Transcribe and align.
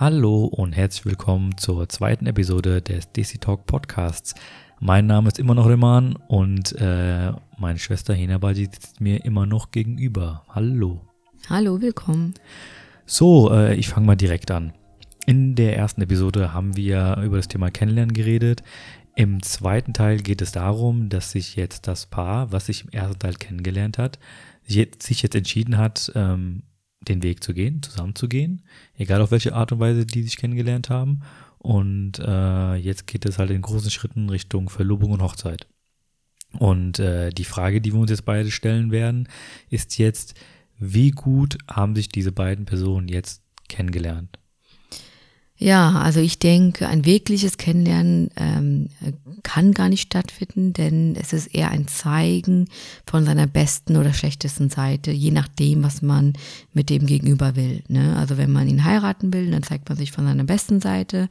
Hallo 0.00 0.44
und 0.44 0.74
herzlich 0.74 1.06
willkommen 1.06 1.58
zur 1.58 1.88
zweiten 1.88 2.26
Episode 2.26 2.80
des 2.80 3.10
DC 3.10 3.40
Talk 3.40 3.66
Podcasts. 3.66 4.36
Mein 4.78 5.08
Name 5.08 5.26
ist 5.26 5.40
immer 5.40 5.56
noch 5.56 5.68
Reman 5.68 6.14
und 6.28 6.72
äh, 6.80 7.32
meine 7.58 7.80
Schwester 7.80 8.14
Hinabadi 8.14 8.66
sitzt 8.66 9.00
mir 9.00 9.24
immer 9.24 9.44
noch 9.44 9.72
gegenüber. 9.72 10.44
Hallo. 10.50 11.00
Hallo, 11.50 11.80
willkommen. 11.80 12.34
So, 13.06 13.50
äh, 13.50 13.74
ich 13.74 13.88
fange 13.88 14.06
mal 14.06 14.14
direkt 14.14 14.52
an. 14.52 14.72
In 15.26 15.56
der 15.56 15.76
ersten 15.76 16.02
Episode 16.02 16.54
haben 16.54 16.76
wir 16.76 17.16
über 17.24 17.38
das 17.38 17.48
Thema 17.48 17.72
Kennenlernen 17.72 18.14
geredet. 18.14 18.62
Im 19.16 19.42
zweiten 19.42 19.94
Teil 19.94 20.18
geht 20.18 20.42
es 20.42 20.52
darum, 20.52 21.08
dass 21.08 21.32
sich 21.32 21.56
jetzt 21.56 21.88
das 21.88 22.06
Paar, 22.06 22.52
was 22.52 22.66
sich 22.66 22.84
im 22.84 22.90
ersten 22.90 23.18
Teil 23.18 23.34
kennengelernt 23.34 23.98
hat, 23.98 24.20
sich 24.64 25.22
jetzt 25.22 25.34
entschieden 25.34 25.76
hat, 25.76 26.12
ähm, 26.14 26.62
den 27.00 27.22
Weg 27.22 27.42
zu 27.42 27.54
gehen, 27.54 27.82
zusammenzugehen, 27.82 28.62
egal 28.96 29.20
auf 29.22 29.30
welche 29.30 29.54
Art 29.54 29.72
und 29.72 29.80
Weise 29.80 30.04
die 30.06 30.22
sich 30.22 30.36
kennengelernt 30.36 30.90
haben. 30.90 31.20
Und 31.58 32.18
äh, 32.20 32.74
jetzt 32.76 33.06
geht 33.06 33.26
es 33.26 33.38
halt 33.38 33.50
in 33.50 33.62
großen 33.62 33.90
Schritten 33.90 34.30
Richtung 34.30 34.68
Verlobung 34.68 35.12
und 35.12 35.22
Hochzeit. 35.22 35.66
Und 36.52 36.98
äh, 36.98 37.30
die 37.30 37.44
Frage, 37.44 37.80
die 37.80 37.92
wir 37.92 38.00
uns 38.00 38.10
jetzt 38.10 38.24
beide 38.24 38.50
stellen 38.50 38.90
werden, 38.90 39.28
ist 39.68 39.98
jetzt, 39.98 40.34
wie 40.78 41.10
gut 41.10 41.58
haben 41.68 41.94
sich 41.94 42.08
diese 42.08 42.32
beiden 42.32 42.64
Personen 42.64 43.08
jetzt 43.08 43.42
kennengelernt? 43.68 44.37
Ja, 45.60 46.00
also 46.00 46.20
ich 46.20 46.38
denke, 46.38 46.86
ein 46.86 47.04
wirkliches 47.04 47.56
Kennenlernen 47.56 48.30
ähm, 48.36 48.90
kann 49.42 49.72
gar 49.72 49.88
nicht 49.88 50.02
stattfinden, 50.02 50.72
denn 50.72 51.16
es 51.20 51.32
ist 51.32 51.48
eher 51.48 51.70
ein 51.70 51.88
Zeigen 51.88 52.68
von 53.04 53.24
seiner 53.24 53.48
besten 53.48 53.96
oder 53.96 54.12
schlechtesten 54.12 54.70
Seite, 54.70 55.10
je 55.10 55.32
nachdem, 55.32 55.82
was 55.82 56.00
man 56.00 56.34
mit 56.74 56.90
dem 56.90 57.06
Gegenüber 57.06 57.56
will. 57.56 57.82
Ne? 57.88 58.16
Also 58.16 58.38
wenn 58.38 58.52
man 58.52 58.68
ihn 58.68 58.84
heiraten 58.84 59.32
will, 59.32 59.50
dann 59.50 59.64
zeigt 59.64 59.88
man 59.88 59.98
sich 59.98 60.12
von 60.12 60.26
seiner 60.26 60.44
besten 60.44 60.80
Seite. 60.80 61.28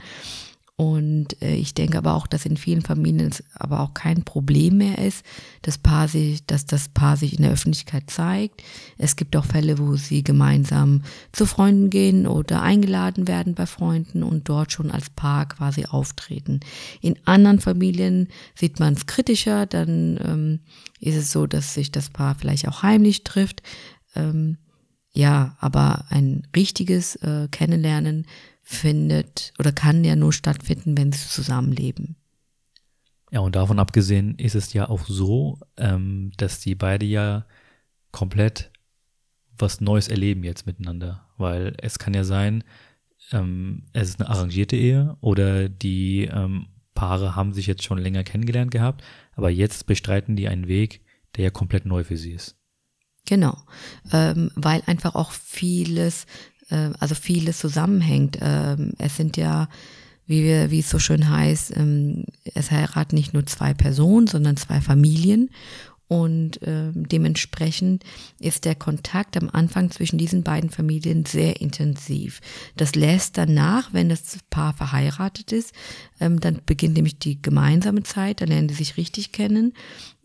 Und 0.80 1.41
äh, 1.41 1.55
ich 1.55 1.73
denke 1.73 1.97
aber 1.97 2.14
auch, 2.14 2.28
dass 2.28 2.45
in 2.45 2.56
vielen 2.56 2.83
Familien 2.83 3.31
es 3.31 3.44
aber 3.56 3.80
auch 3.80 3.95
kein 3.95 4.23
Problem 4.23 4.78
mehr 4.78 5.00
ist, 5.00 5.25
dass, 5.64 5.80
Paar 5.80 6.08
sich, 6.08 6.45
dass 6.45 6.67
das 6.67 6.88
Paar 6.89 7.17
sich 7.17 7.36
in 7.36 7.42
der 7.42 7.52
Öffentlichkeit 7.52 8.11
zeigt. 8.11 8.61
Es 9.00 9.16
gibt 9.16 9.36
auch 9.36 9.45
Fälle, 9.45 9.80
wo 9.80 9.95
sie 9.95 10.23
gemeinsam 10.23 11.02
zu 11.31 11.47
Freunden 11.47 11.89
gehen 11.89 12.28
oder 12.28 12.61
eingeladen 12.61 13.28
werden 13.28 13.56
bei 13.56 13.66
Freunden 13.66 14.22
und 14.22 14.50
dort 14.50 14.72
schon 14.72 14.92
als 14.92 15.09
Paar 15.09 15.47
quasi 15.47 15.86
auftreten. 15.86 16.59
In 17.02 17.17
anderen 17.25 17.59
Familien 17.59 18.28
sieht 18.53 18.80
man 18.80 18.94
es 18.94 19.08
kritischer, 19.08 19.66
dann 19.66 20.19
ähm, 20.23 20.59
ist 21.00 21.16
es 21.16 21.31
so, 21.31 21.47
dass 21.47 21.73
sich 21.73 21.91
das 21.91 22.12
Paar 22.12 22.36
vielleicht 22.36 22.67
auch 22.67 22.84
heimlich 22.84 23.23
trifft. 23.23 23.64
Ähm, 24.16 24.58
ja, 25.12 25.58
aber 25.59 26.06
ein 26.09 26.44
richtiges 26.56 27.16
äh, 27.16 27.47
Kennenlernen 27.50 28.28
findet 28.70 29.54
oder 29.60 29.72
kann 29.72 30.04
ja 30.04 30.18
nur 30.18 30.34
stattfinden, 30.34 30.98
wenn 30.98 31.14
sie 31.14 31.26
zusammenleben. 31.26 32.18
Ja, 33.32 33.40
und 33.40 33.56
davon 33.56 33.80
abgesehen 33.80 34.36
ist 34.36 34.56
es 34.56 34.74
ja 34.74 34.90
auch 34.90 35.06
so, 35.08 35.58
ähm, 35.78 36.32
dass 36.36 36.59
die 36.59 36.76
beide 36.76 37.06
ja 37.06 37.46
komplett 38.12 38.72
was 39.58 39.80
Neues 39.80 40.09
erleben 40.09 40.44
jetzt 40.44 40.66
miteinander. 40.66 41.26
Weil 41.38 41.78
es 41.82 41.98
kann 41.98 42.14
ja 42.14 42.26
sein, 42.26 42.66
ähm, 43.32 43.86
es 43.94 44.09
ist 44.09 44.20
eine 44.20 44.30
arrangierte 44.30 44.76
Ehe 44.76 45.16
oder 45.22 45.70
die 45.70 46.26
ähm, 46.26 46.68
Paare 46.94 47.38
haben 47.38 47.54
sich 47.54 47.68
jetzt 47.68 47.84
schon 47.84 47.98
länger 47.98 48.26
kennengelernt 48.26 48.72
gehabt, 48.72 49.02
aber 49.36 49.50
jetzt 49.50 49.86
bestreiten 49.86 50.36
die 50.36 50.50
einen 50.50 50.68
Weg, 50.68 51.02
der 51.38 51.46
ja 51.46 51.50
komplett 51.52 51.86
neu 51.86 52.04
für 52.04 52.18
sie 52.18 52.34
ist. 52.34 52.58
Genau, 53.26 53.58
ähm, 54.12 54.52
weil 54.56 54.84
einfach 54.88 55.16
auch 55.16 55.31
vieles 55.31 56.26
äh, 56.70 56.90
also 57.00 57.16
vieles 57.16 57.60
zusammenhängt. 57.60 58.38
Ähm, 58.42 58.94
es 58.98 59.16
sind 59.16 59.38
ja, 59.38 59.70
wie, 60.26 60.44
wir, 60.44 60.72
wie 60.72 60.80
es 60.80 60.90
so 60.90 61.00
schön 61.00 61.30
heißt, 61.30 61.76
ähm, 61.76 62.26
es 62.54 62.72
heiraten 62.72 63.16
nicht 63.16 63.34
nur 63.34 63.46
zwei 63.46 63.74
Personen, 63.74 64.28
sondern 64.28 64.58
zwei 64.58 64.82
Familien. 64.82 65.50
Und 66.09 66.62
äh, 66.62 66.91
dementsprechend 66.94 68.03
ist 68.40 68.64
der 68.64 68.75
Kontakt 68.75 69.36
am 69.36 69.50
Anfang 69.52 69.91
zwischen 69.91 70.18
diesen 70.18 70.41
beiden 70.41 70.69
Familien 70.69 71.25
sehr 71.25 71.59
intensiv. 71.59 72.40
Das 72.78 72.96
lässt 72.96 73.38
danach, 73.38 73.91
wenn 73.91 74.08
das 74.08 74.40
Paar 74.50 74.74
verheiratet 74.74 75.52
ist, 75.52 75.74
ähm, 76.22 76.40
dann 76.40 76.62
beginnt 76.66 76.96
nämlich 76.96 77.20
die 77.20 77.41
gemeinsame 77.41 78.03
Zeit, 78.03 78.40
dann 78.40 78.47
lernen 78.47 78.70
die 78.70 78.74
sich 78.74 78.96
richtig 78.96 79.34
kennen. 79.34 79.74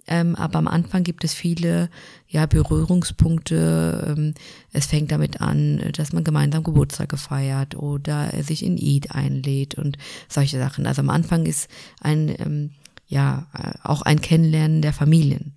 Ähm, 0.09 0.35
aber 0.35 0.59
am 0.59 0.67
Anfang 0.69 1.05
gibt 1.05 1.23
es 1.23 1.33
viele 1.33 1.89
ja, 2.29 2.47
Berührungspunkte. 2.47 4.15
Ähm, 4.17 4.35
es 4.73 4.87
fängt 4.87 5.13
damit 5.13 5.41
an, 5.41 5.93
dass 5.97 6.13
man 6.13 6.25
gemeinsam 6.25 6.65
Geburtstag 6.65 7.17
feiert 7.19 7.77
oder 7.77 8.33
er 8.33 8.43
sich 8.43 8.65
in 8.65 8.77
Eid 8.77 9.13
einlädt 9.13 9.77
und 9.77 9.99
solche 10.29 10.59
Sachen. 10.59 10.87
Also 10.87 11.03
am 11.03 11.11
Anfang 11.11 11.47
ist 11.47 11.71
ein, 12.01 12.35
ähm, 12.39 12.71
ja, 13.07 13.47
äh, 13.55 13.75
auch 13.85 14.03
ein 14.03 14.21
Kennenlernen 14.21 14.83
der 14.83 14.93
Familien. 14.93 15.55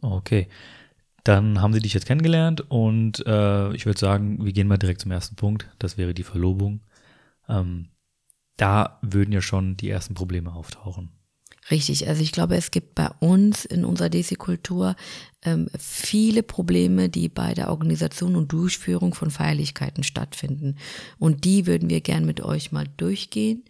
Okay. 0.00 0.48
Dann 1.24 1.60
haben 1.60 1.72
sie 1.72 1.80
dich 1.80 1.94
jetzt 1.94 2.06
kennengelernt 2.06 2.64
und 2.68 3.24
äh, 3.26 3.72
ich 3.74 3.86
würde 3.86 3.98
sagen, 3.98 4.44
wir 4.44 4.52
gehen 4.52 4.66
mal 4.66 4.78
direkt 4.78 5.00
zum 5.00 5.12
ersten 5.12 5.36
Punkt. 5.36 5.68
Das 5.78 5.96
wäre 5.96 6.14
die 6.14 6.24
Verlobung. 6.24 6.80
Ähm, 7.48 7.88
da 8.56 8.98
würden 9.02 9.32
ja 9.32 9.40
schon 9.40 9.76
die 9.76 9.88
ersten 9.88 10.14
Probleme 10.14 10.52
auftauchen. 10.52 11.10
Richtig, 11.70 12.08
also 12.08 12.22
ich 12.22 12.32
glaube, 12.32 12.56
es 12.56 12.70
gibt 12.70 12.94
bei 12.94 13.08
uns 13.20 13.64
in 13.64 13.84
unserer 13.84 14.08
Desi-Kultur 14.08 14.96
ähm, 15.44 15.68
viele 15.78 16.42
Probleme, 16.42 17.08
die 17.08 17.28
bei 17.28 17.54
der 17.54 17.70
Organisation 17.70 18.34
und 18.34 18.52
Durchführung 18.52 19.14
von 19.14 19.30
Feierlichkeiten 19.30 20.02
stattfinden. 20.02 20.76
Und 21.18 21.44
die 21.44 21.66
würden 21.66 21.88
wir 21.88 22.00
gern 22.00 22.24
mit 22.24 22.40
euch 22.40 22.72
mal 22.72 22.86
durchgehen. 22.96 23.64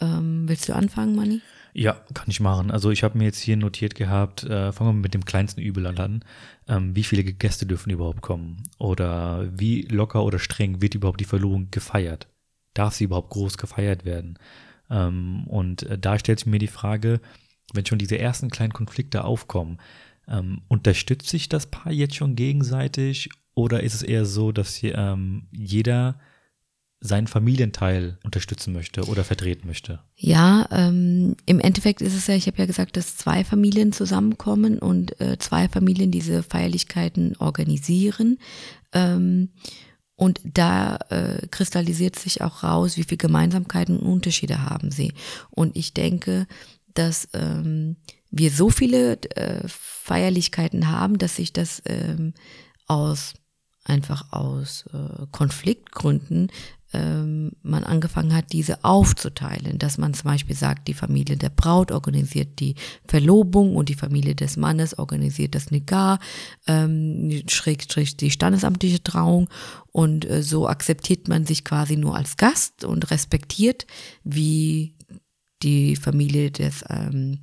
Ähm, 0.00 0.44
willst 0.48 0.68
du 0.68 0.74
anfangen, 0.74 1.14
Manni? 1.14 1.42
Ja, 1.74 2.00
kann 2.14 2.26
ich 2.28 2.40
machen. 2.40 2.70
Also 2.70 2.90
ich 2.90 3.02
habe 3.02 3.18
mir 3.18 3.24
jetzt 3.24 3.40
hier 3.40 3.56
notiert 3.56 3.94
gehabt, 3.94 4.44
äh, 4.44 4.72
fangen 4.72 4.90
wir 4.90 5.02
mit 5.02 5.12
dem 5.12 5.24
kleinsten 5.24 5.60
Übel 5.60 5.86
an. 5.86 6.24
Ähm, 6.68 6.94
wie 6.96 7.02
viele 7.02 7.24
Gäste 7.24 7.66
dürfen 7.66 7.90
überhaupt 7.90 8.22
kommen? 8.22 8.62
Oder 8.78 9.50
wie 9.52 9.82
locker 9.82 10.24
oder 10.24 10.38
streng 10.38 10.80
wird 10.80 10.94
überhaupt 10.94 11.20
die 11.20 11.24
Verlobung 11.24 11.68
gefeiert? 11.70 12.28
Darf 12.74 12.94
sie 12.94 13.04
überhaupt 13.04 13.30
groß 13.30 13.58
gefeiert 13.58 14.04
werden? 14.04 14.38
Ähm, 14.90 15.44
und 15.46 15.84
äh, 15.84 15.98
da 15.98 16.18
stellt 16.18 16.40
sich 16.40 16.46
mir 16.46 16.58
die 16.58 16.66
Frage, 16.66 17.20
wenn 17.72 17.86
schon 17.86 17.98
diese 17.98 18.18
ersten 18.18 18.50
kleinen 18.50 18.72
Konflikte 18.72 19.24
aufkommen, 19.24 19.78
ähm, 20.28 20.62
unterstützt 20.68 21.28
sich 21.28 21.48
das 21.48 21.66
Paar 21.66 21.92
jetzt 21.92 22.16
schon 22.16 22.36
gegenseitig 22.36 23.30
oder 23.54 23.82
ist 23.82 23.94
es 23.94 24.02
eher 24.02 24.24
so, 24.24 24.52
dass 24.52 24.74
hier, 24.74 24.96
ähm, 24.96 25.48
jeder 25.52 26.18
seinen 27.00 27.26
Familienteil 27.26 28.18
unterstützen 28.24 28.72
möchte 28.72 29.04
oder 29.04 29.24
vertreten 29.24 29.66
möchte? 29.66 30.00
Ja, 30.16 30.66
ähm, 30.70 31.36
im 31.44 31.60
Endeffekt 31.60 32.00
ist 32.00 32.14
es 32.14 32.26
ja, 32.26 32.34
ich 32.34 32.46
habe 32.46 32.56
ja 32.56 32.66
gesagt, 32.66 32.96
dass 32.96 33.18
zwei 33.18 33.44
Familien 33.44 33.92
zusammenkommen 33.92 34.78
und 34.78 35.20
äh, 35.20 35.36
zwei 35.38 35.68
Familien 35.68 36.10
diese 36.10 36.42
Feierlichkeiten 36.42 37.36
organisieren. 37.36 38.38
Ähm, 38.92 39.50
und 40.16 40.40
da 40.44 40.96
äh, 41.08 41.46
kristallisiert 41.48 42.16
sich 42.16 42.42
auch 42.42 42.62
raus, 42.62 42.96
wie 42.96 43.04
viel 43.04 43.18
Gemeinsamkeiten 43.18 43.98
und 43.98 44.06
Unterschiede 44.06 44.62
haben 44.62 44.90
sie. 44.90 45.12
Und 45.50 45.76
ich 45.76 45.92
denke, 45.92 46.46
dass 46.94 47.28
ähm, 47.32 47.96
wir 48.30 48.50
so 48.50 48.70
viele 48.70 49.20
äh, 49.36 49.66
Feierlichkeiten 49.66 50.88
haben, 50.88 51.18
dass 51.18 51.36
sich 51.36 51.52
das 51.52 51.82
ähm, 51.86 52.34
aus 52.86 53.34
einfach 53.84 54.32
aus 54.32 54.84
äh, 54.92 55.26
Konfliktgründen 55.30 56.50
ähm, 56.94 57.52
man 57.62 57.84
angefangen 57.84 58.34
hat, 58.34 58.52
diese 58.52 58.84
aufzuteilen, 58.84 59.78
dass 59.78 59.98
man 59.98 60.14
zum 60.14 60.30
Beispiel 60.30 60.56
sagt, 60.56 60.88
die 60.88 60.94
Familie 60.94 61.36
der 61.36 61.50
Braut 61.50 61.92
organisiert 61.92 62.60
die 62.60 62.76
Verlobung 63.06 63.76
und 63.76 63.88
die 63.88 63.94
Familie 63.94 64.34
des 64.34 64.56
Mannes 64.56 64.98
organisiert 64.98 65.54
das 65.54 65.70
Nikah, 65.70 66.18
ähm, 66.66 67.42
schrägstrich 67.48 68.16
die 68.16 68.30
standesamtliche 68.30 69.02
Trauung 69.02 69.50
und 69.92 70.28
äh, 70.28 70.42
so 70.42 70.68
akzeptiert 70.68 71.28
man 71.28 71.44
sich 71.44 71.64
quasi 71.64 71.96
nur 71.96 72.16
als 72.16 72.36
Gast 72.36 72.84
und 72.84 73.10
respektiert, 73.10 73.86
wie 74.22 74.94
die 75.62 75.96
Familie 75.96 76.50
des 76.50 76.84
ähm, 76.88 77.40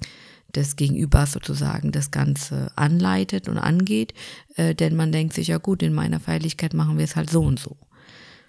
des 0.55 0.75
Gegenübers 0.75 1.31
sozusagen 1.31 1.91
das 1.91 2.11
Ganze 2.11 2.71
anleitet 2.75 3.47
und 3.47 3.57
angeht, 3.57 4.13
äh, 4.55 4.75
denn 4.75 4.95
man 4.95 5.11
denkt 5.11 5.33
sich 5.33 5.47
ja 5.47 5.57
gut, 5.57 5.81
in 5.81 5.93
meiner 5.93 6.19
Feierlichkeit 6.19 6.73
machen 6.73 6.97
wir 6.97 7.05
es 7.05 7.15
halt 7.15 7.29
so 7.29 7.41
und 7.41 7.57
so. 7.57 7.77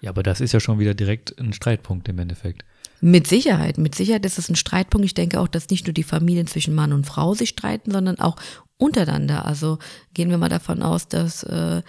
Ja, 0.03 0.09
aber 0.09 0.21
das 0.21 0.41
ist 0.41 0.51
ja 0.51 0.59
schon 0.59 0.79
wieder 0.79 0.93
direkt 0.93 1.39
ein 1.39 1.53
Streitpunkt 1.53 2.09
im 2.09 2.19
Endeffekt. 2.19 2.65
Mit 2.99 3.25
Sicherheit, 3.25 3.77
mit 3.77 3.95
Sicherheit 3.95 4.25
ist 4.25 4.37
es 4.37 4.49
ein 4.49 4.57
Streitpunkt. 4.57 5.05
Ich 5.05 5.13
denke 5.13 5.39
auch, 5.39 5.47
dass 5.47 5.69
nicht 5.69 5.87
nur 5.87 5.93
die 5.93 6.03
Familien 6.03 6.45
zwischen 6.45 6.75
Mann 6.75 6.91
und 6.91 7.05
Frau 7.05 7.33
sich 7.33 7.49
streiten, 7.49 7.89
sondern 7.89 8.19
auch 8.19 8.35
untereinander. 8.77 9.45
Also 9.45 9.79
gehen 10.13 10.29
wir 10.29 10.37
mal 10.37 10.49
davon 10.49 10.83
aus, 10.83 11.07
dass 11.07 11.43
äh, 11.43 11.81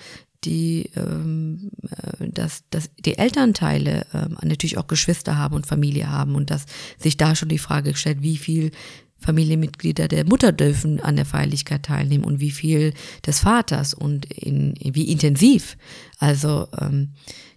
die, 0.44 0.90
ähm, 0.94 1.72
äh, 1.90 2.28
dass, 2.28 2.62
dass 2.70 2.88
die 3.04 3.18
Elternteile 3.18 4.06
äh, 4.12 4.46
natürlich 4.46 4.78
auch 4.78 4.86
Geschwister 4.86 5.36
haben 5.36 5.56
und 5.56 5.66
Familie 5.66 6.08
haben 6.08 6.36
und 6.36 6.52
dass 6.52 6.66
sich 6.98 7.16
da 7.16 7.34
schon 7.34 7.48
die 7.48 7.58
Frage 7.58 7.96
stellt, 7.96 8.22
wie 8.22 8.36
viel 8.36 8.70
Familienmitglieder 9.18 10.06
der 10.06 10.24
Mutter 10.24 10.52
dürfen 10.52 11.00
an 11.00 11.16
der 11.16 11.26
Feierlichkeit 11.26 11.82
teilnehmen 11.82 12.24
und 12.24 12.38
wie 12.38 12.52
viel 12.52 12.94
des 13.26 13.40
Vaters 13.40 13.92
und 13.92 14.26
in, 14.26 14.74
wie 14.80 15.10
intensiv. 15.10 15.76
Also 16.20 16.68
ähm, 16.80 17.14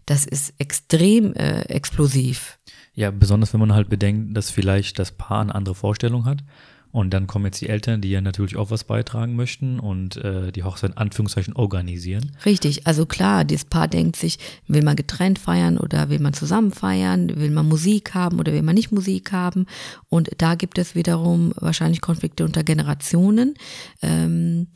das 0.08 0.26
ist 0.26 0.54
extrem 0.58 1.34
äh, 1.36 1.62
explosiv. 1.64 2.58
Ja, 2.96 3.12
besonders 3.12 3.54
wenn 3.54 3.60
man 3.60 3.74
halt 3.74 3.90
bedenkt, 3.90 4.36
dass 4.36 4.50
vielleicht 4.50 4.98
das 4.98 5.12
Paar 5.12 5.42
eine 5.42 5.54
andere 5.54 5.76
Vorstellung 5.76 6.26
hat. 6.26 6.44
Und 6.92 7.14
dann 7.14 7.28
kommen 7.28 7.46
jetzt 7.46 7.60
die 7.62 7.70
Eltern, 7.70 8.02
die 8.02 8.10
ja 8.10 8.22
natürlich 8.22 8.56
auch 8.56 8.72
was 8.72 8.86
beitragen 8.86 9.36
möchten 9.36 9.80
und 9.80 10.16
äh, 10.18 10.52
die 10.52 10.64
Hochzeit 10.64 10.92
in 10.92 10.98
Anführungszeichen 10.98 11.54
organisieren. 11.54 12.32
Richtig, 12.46 12.88
also 12.88 13.06
klar, 13.06 13.44
das 13.44 13.66
Paar 13.66 13.88
denkt 13.88 14.16
sich, 14.16 14.40
will 14.68 14.82
man 14.82 14.96
getrennt 14.96 15.38
feiern 15.38 15.78
oder 15.78 16.10
will 16.10 16.20
man 16.20 16.34
zusammen 16.34 16.72
feiern, 16.72 17.36
will 17.36 17.52
man 17.52 17.68
Musik 17.68 18.14
haben 18.14 18.40
oder 18.40 18.54
will 18.54 18.64
man 18.64 18.74
nicht 18.74 18.92
Musik 18.94 19.34
haben. 19.34 19.68
Und 20.08 20.30
da 20.38 20.56
gibt 20.56 20.78
es 20.78 20.96
wiederum 20.96 21.54
wahrscheinlich 21.58 22.02
Konflikte 22.02 22.46
unter 22.46 22.64
Generationen. 22.64 23.56
Ähm, 24.02 24.68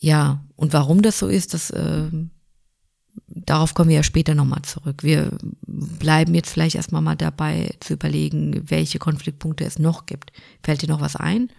ja, 0.00 0.42
und 0.56 0.72
warum 0.72 1.02
das 1.02 1.18
so 1.18 1.28
ist, 1.28 1.54
das 1.54 1.70
äh, 1.70 2.08
darauf 3.28 3.74
kommen 3.74 3.90
wir 3.90 3.96
ja 3.96 4.02
später 4.02 4.34
nochmal 4.34 4.62
zurück. 4.62 5.02
Wir 5.02 5.30
bleiben 5.66 6.34
jetzt 6.34 6.50
vielleicht 6.50 6.76
erstmal 6.76 7.02
mal 7.02 7.16
dabei 7.16 7.70
zu 7.80 7.94
überlegen, 7.94 8.62
welche 8.68 8.98
Konfliktpunkte 8.98 9.64
es 9.64 9.78
noch 9.78 10.06
gibt. 10.06 10.32
Fällt 10.62 10.82
dir 10.82 10.88
noch 10.88 11.00
was 11.00 11.16
ein? 11.16 11.50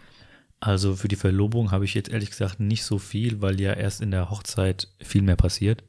Also 0.60 0.96
für 0.96 1.08
die 1.08 1.16
Verlobung 1.16 1.72
habe 1.72 1.86
ich 1.86 1.94
jetzt 1.94 2.10
ehrlich 2.10 2.32
gesagt 2.32 2.60
nicht 2.60 2.84
so 2.84 2.98
viel, 2.98 3.42
weil 3.42 3.62
ja 3.62 3.74
erst 3.74 4.02
in 4.02 4.12
der 4.12 4.30
Hochzeit 4.30 4.88
viel 5.02 5.22
mehr 5.22 5.36
passiert. 5.36 5.84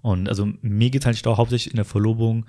Und 0.00 0.28
also 0.28 0.48
mir 0.62 0.90
geht 0.90 1.02
es 1.02 1.06
halt 1.06 1.26
auch 1.26 1.38
hauptsächlich 1.38 1.72
in 1.72 1.76
der 1.76 1.84
Verlobung 1.84 2.46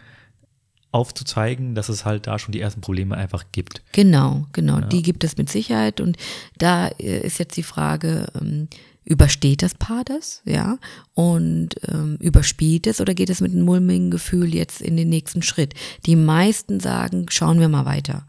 aufzuzeigen, 0.92 1.76
dass 1.76 1.90
es 1.90 2.06
halt 2.06 2.28
da 2.28 2.40
schon 2.40 2.54
die 2.54 2.62
ersten 2.62 2.82
Probleme 2.82 3.18
einfach 3.18 3.46
gibt. 3.52 3.82
Genau, 3.92 4.46
genau. 4.54 4.80
Ja. 4.80 4.88
Die 4.88 5.02
gibt 5.02 5.24
es 5.24 5.38
mit 5.38 5.50
Sicherheit. 5.50 6.00
Und 6.00 6.18
da 6.58 6.88
äh, 6.88 7.26
ist 7.26 7.40
jetzt 7.40 7.58
die 7.58 7.64
Frage, 7.64 8.28
ähm, 8.40 8.70
übersteht 9.08 9.62
das 9.62 9.74
Paar 9.74 10.04
das, 10.04 10.42
ja, 10.46 10.78
und 11.14 11.70
ähm, 11.88 12.18
überspielt 12.20 12.88
es 12.88 13.00
oder 13.00 13.14
geht 13.14 13.30
es 13.30 13.40
mit 13.40 13.54
einem 13.54 13.64
mulmigen 13.64 14.12
Gefühl 14.12 14.54
jetzt 14.54 14.82
in 14.82 14.98
den 14.98 15.08
nächsten 15.08 15.42
Schritt? 15.42 15.74
Die 16.06 16.18
meisten 16.18 16.80
sagen, 16.80 17.28
schauen 17.30 17.60
wir 17.60 17.70
mal 17.70 17.86
weiter. 17.86 18.28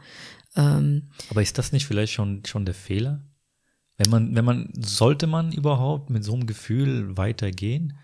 Ähm, 0.57 1.11
Aber 1.31 1.43
ist 1.43 1.59
das 1.59 1.73
nicht 1.73 1.87
vielleicht 1.87 2.13
schon, 2.13 2.45
schon 2.47 2.65
der 2.65 2.75
Fehler? 2.75 3.25
Wenn 3.97 4.11
man, 4.11 4.37
wenn 4.37 4.45
man, 4.45 4.73
sollte 4.79 5.27
man 5.27 5.51
überhaupt 5.51 6.11
mit 6.11 6.23
so 6.23 6.35
einem 6.35 6.47
Gefühl 6.47 7.17
weitergehen? 7.17 7.99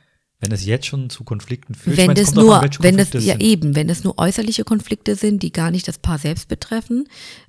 Wenn 0.44 0.52
es 0.52 0.64
jetzt 0.64 0.86
schon 0.86 1.08
zu 1.10 1.24
Konflikten 1.24 1.74
führt, 1.74 1.96
wenn 1.96 2.08
meine, 2.08 2.20
das 2.20 2.34
nur, 2.34 2.62
an, 2.62 2.70
wenn 2.80 2.96
das 2.98 3.12
ja 3.12 3.38
eben, 3.38 3.74
wenn 3.74 3.88
es 3.88 4.04
nur 4.04 4.18
äußerliche 4.18 4.64
Konflikte 4.64 5.16
sind, 5.16 5.42
die 5.42 5.52
gar 5.52 5.70
nicht 5.70 5.88
das 5.88 5.98
Paar 5.98 6.18
selbst 6.18 6.48
betreffen, 6.48 7.08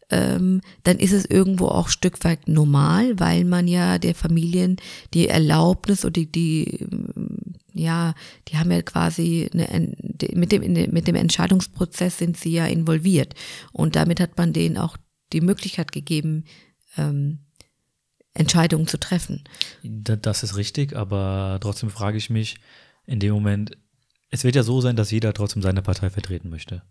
ähm, 0.09 0.61
dann 0.83 0.97
ist 0.97 1.11
es 1.11 1.25
irgendwo 1.25 1.67
auch 1.67 1.89
Stück 1.89 2.23
weit 2.23 2.47
normal, 2.47 3.19
weil 3.19 3.43
man 3.43 3.67
ja 3.67 3.97
der 3.97 4.15
Familien 4.15 4.77
die 5.13 5.27
Erlaubnis 5.27 6.05
oder 6.05 6.13
die, 6.13 6.31
die 6.31 6.87
ja, 7.73 8.13
die 8.47 8.57
haben 8.57 8.71
ja 8.71 8.81
quasi 8.81 9.49
eine, 9.53 9.93
mit 10.33 10.51
dem 10.51 10.61
mit 10.61 11.07
dem 11.07 11.15
Entscheidungsprozess 11.15 12.17
sind 12.17 12.37
sie 12.37 12.51
ja 12.51 12.65
involviert 12.67 13.33
und 13.73 13.95
damit 13.95 14.19
hat 14.21 14.37
man 14.37 14.53
denen 14.53 14.77
auch 14.77 14.95
die 15.33 15.41
Möglichkeit 15.41 15.91
gegeben. 15.91 16.45
Ähm, 16.97 17.39
Entscheidungen 18.35 18.85
zu 18.85 18.99
treffen. 18.99 19.43
Das 19.81 20.43
ist 20.43 20.57
richtig, 20.57 20.95
aber 20.95 21.57
trotzdem 21.61 21.89
frage 21.89 22.17
ich 22.17 22.29
mich, 22.29 22.57
in 23.05 23.19
dem 23.19 23.33
Moment, 23.33 23.77
es 24.29 24.43
wird 24.43 24.55
ja 24.55 24.63
so 24.63 24.81
sein, 24.81 24.95
dass 24.95 25.11
jeder 25.11 25.33
trotzdem 25.33 25.61
seine 25.61 25.81
Partei 25.81 26.09
vertreten 26.09 26.49
möchte. 26.49 26.83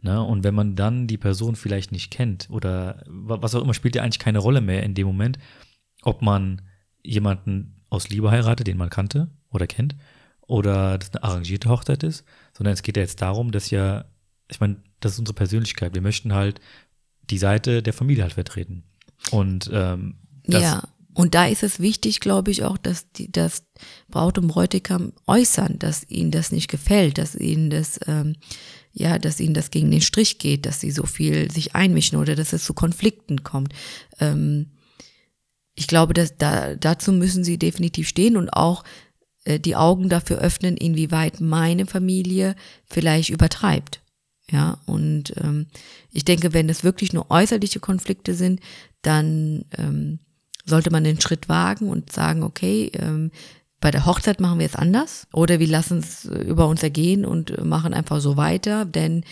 Ne? 0.00 0.22
Und 0.22 0.44
wenn 0.44 0.54
man 0.54 0.76
dann 0.76 1.06
die 1.06 1.18
Person 1.18 1.56
vielleicht 1.56 1.90
nicht 1.92 2.10
kennt 2.10 2.48
oder 2.50 3.02
was 3.06 3.54
auch 3.54 3.62
immer, 3.62 3.74
spielt 3.74 3.96
ja 3.96 4.02
eigentlich 4.02 4.18
keine 4.18 4.38
Rolle 4.38 4.60
mehr 4.60 4.82
in 4.82 4.94
dem 4.94 5.06
Moment, 5.06 5.38
ob 6.02 6.22
man 6.22 6.62
jemanden 7.02 7.82
aus 7.88 8.08
Liebe 8.08 8.30
heiratet, 8.30 8.66
den 8.66 8.76
man 8.76 8.90
kannte 8.90 9.30
oder 9.50 9.66
kennt, 9.66 9.96
oder 10.46 10.98
das 10.98 11.12
eine 11.14 11.24
arrangierte 11.24 11.68
Hochzeit 11.68 12.02
ist, 12.02 12.24
sondern 12.52 12.74
es 12.74 12.82
geht 12.82 12.96
ja 12.96 13.02
jetzt 13.02 13.20
darum, 13.20 13.50
dass 13.50 13.70
ja, 13.70 14.04
ich 14.48 14.60
meine, 14.60 14.76
das 15.00 15.12
ist 15.12 15.18
unsere 15.18 15.34
Persönlichkeit. 15.34 15.94
Wir 15.94 16.02
möchten 16.02 16.34
halt 16.34 16.60
die 17.22 17.38
Seite 17.38 17.82
der 17.82 17.92
Familie 17.92 18.22
halt 18.22 18.34
vertreten. 18.34 18.84
Und 19.32 19.68
ähm, 19.72 20.16
das, 20.44 20.62
ja. 20.62 20.82
Und 21.16 21.34
da 21.34 21.46
ist 21.46 21.62
es 21.62 21.80
wichtig, 21.80 22.20
glaube 22.20 22.50
ich, 22.50 22.62
auch, 22.62 22.76
dass 22.76 23.10
die, 23.12 23.32
das 23.32 23.64
Braut 24.08 24.36
und 24.36 24.48
Bräutigam 24.48 25.14
äußern, 25.26 25.78
dass 25.78 26.06
ihnen 26.10 26.30
das 26.30 26.52
nicht 26.52 26.68
gefällt, 26.68 27.16
dass 27.16 27.34
ihnen 27.34 27.70
das, 27.70 27.98
ähm, 28.06 28.36
ja, 28.92 29.18
dass 29.18 29.40
ihnen 29.40 29.54
das 29.54 29.70
gegen 29.70 29.90
den 29.90 30.02
Strich 30.02 30.38
geht, 30.38 30.66
dass 30.66 30.78
sie 30.78 30.90
so 30.90 31.04
viel 31.04 31.50
sich 31.50 31.74
einmischen 31.74 32.18
oder 32.18 32.34
dass 32.36 32.52
es 32.52 32.66
zu 32.66 32.74
Konflikten 32.74 33.42
kommt. 33.44 33.72
Ähm, 34.20 34.72
ich 35.74 35.86
glaube, 35.86 36.12
dass 36.12 36.36
da, 36.36 36.74
dazu 36.74 37.12
müssen 37.12 37.44
sie 37.44 37.56
definitiv 37.56 38.08
stehen 38.08 38.36
und 38.36 38.50
auch 38.50 38.84
äh, 39.44 39.58
die 39.58 39.74
Augen 39.74 40.10
dafür 40.10 40.36
öffnen, 40.36 40.76
inwieweit 40.76 41.40
meine 41.40 41.86
Familie 41.86 42.56
vielleicht 42.84 43.30
übertreibt. 43.30 44.02
Ja, 44.50 44.82
und 44.84 45.32
ähm, 45.38 45.68
ich 46.12 46.26
denke, 46.26 46.52
wenn 46.52 46.68
es 46.68 46.84
wirklich 46.84 47.14
nur 47.14 47.30
äußerliche 47.30 47.80
Konflikte 47.80 48.34
sind, 48.34 48.60
dann 49.00 49.64
ähm, 49.78 50.18
sollte 50.66 50.90
man 50.90 51.04
den 51.04 51.20
Schritt 51.20 51.48
wagen 51.48 51.88
und 51.88 52.12
sagen, 52.12 52.42
okay, 52.42 52.90
ähm, 52.94 53.30
bei 53.80 53.90
der 53.90 54.04
Hochzeit 54.04 54.40
machen 54.40 54.58
wir 54.58 54.66
es 54.66 54.74
anders 54.74 55.26
oder 55.32 55.60
wir 55.60 55.68
lassen 55.68 55.98
es 55.98 56.24
über 56.24 56.66
uns 56.66 56.82
ergehen 56.82 57.24
und 57.24 57.64
machen 57.64 57.94
einfach 57.94 58.20
so 58.20 58.36
weiter, 58.36 58.84
denn 58.84 59.24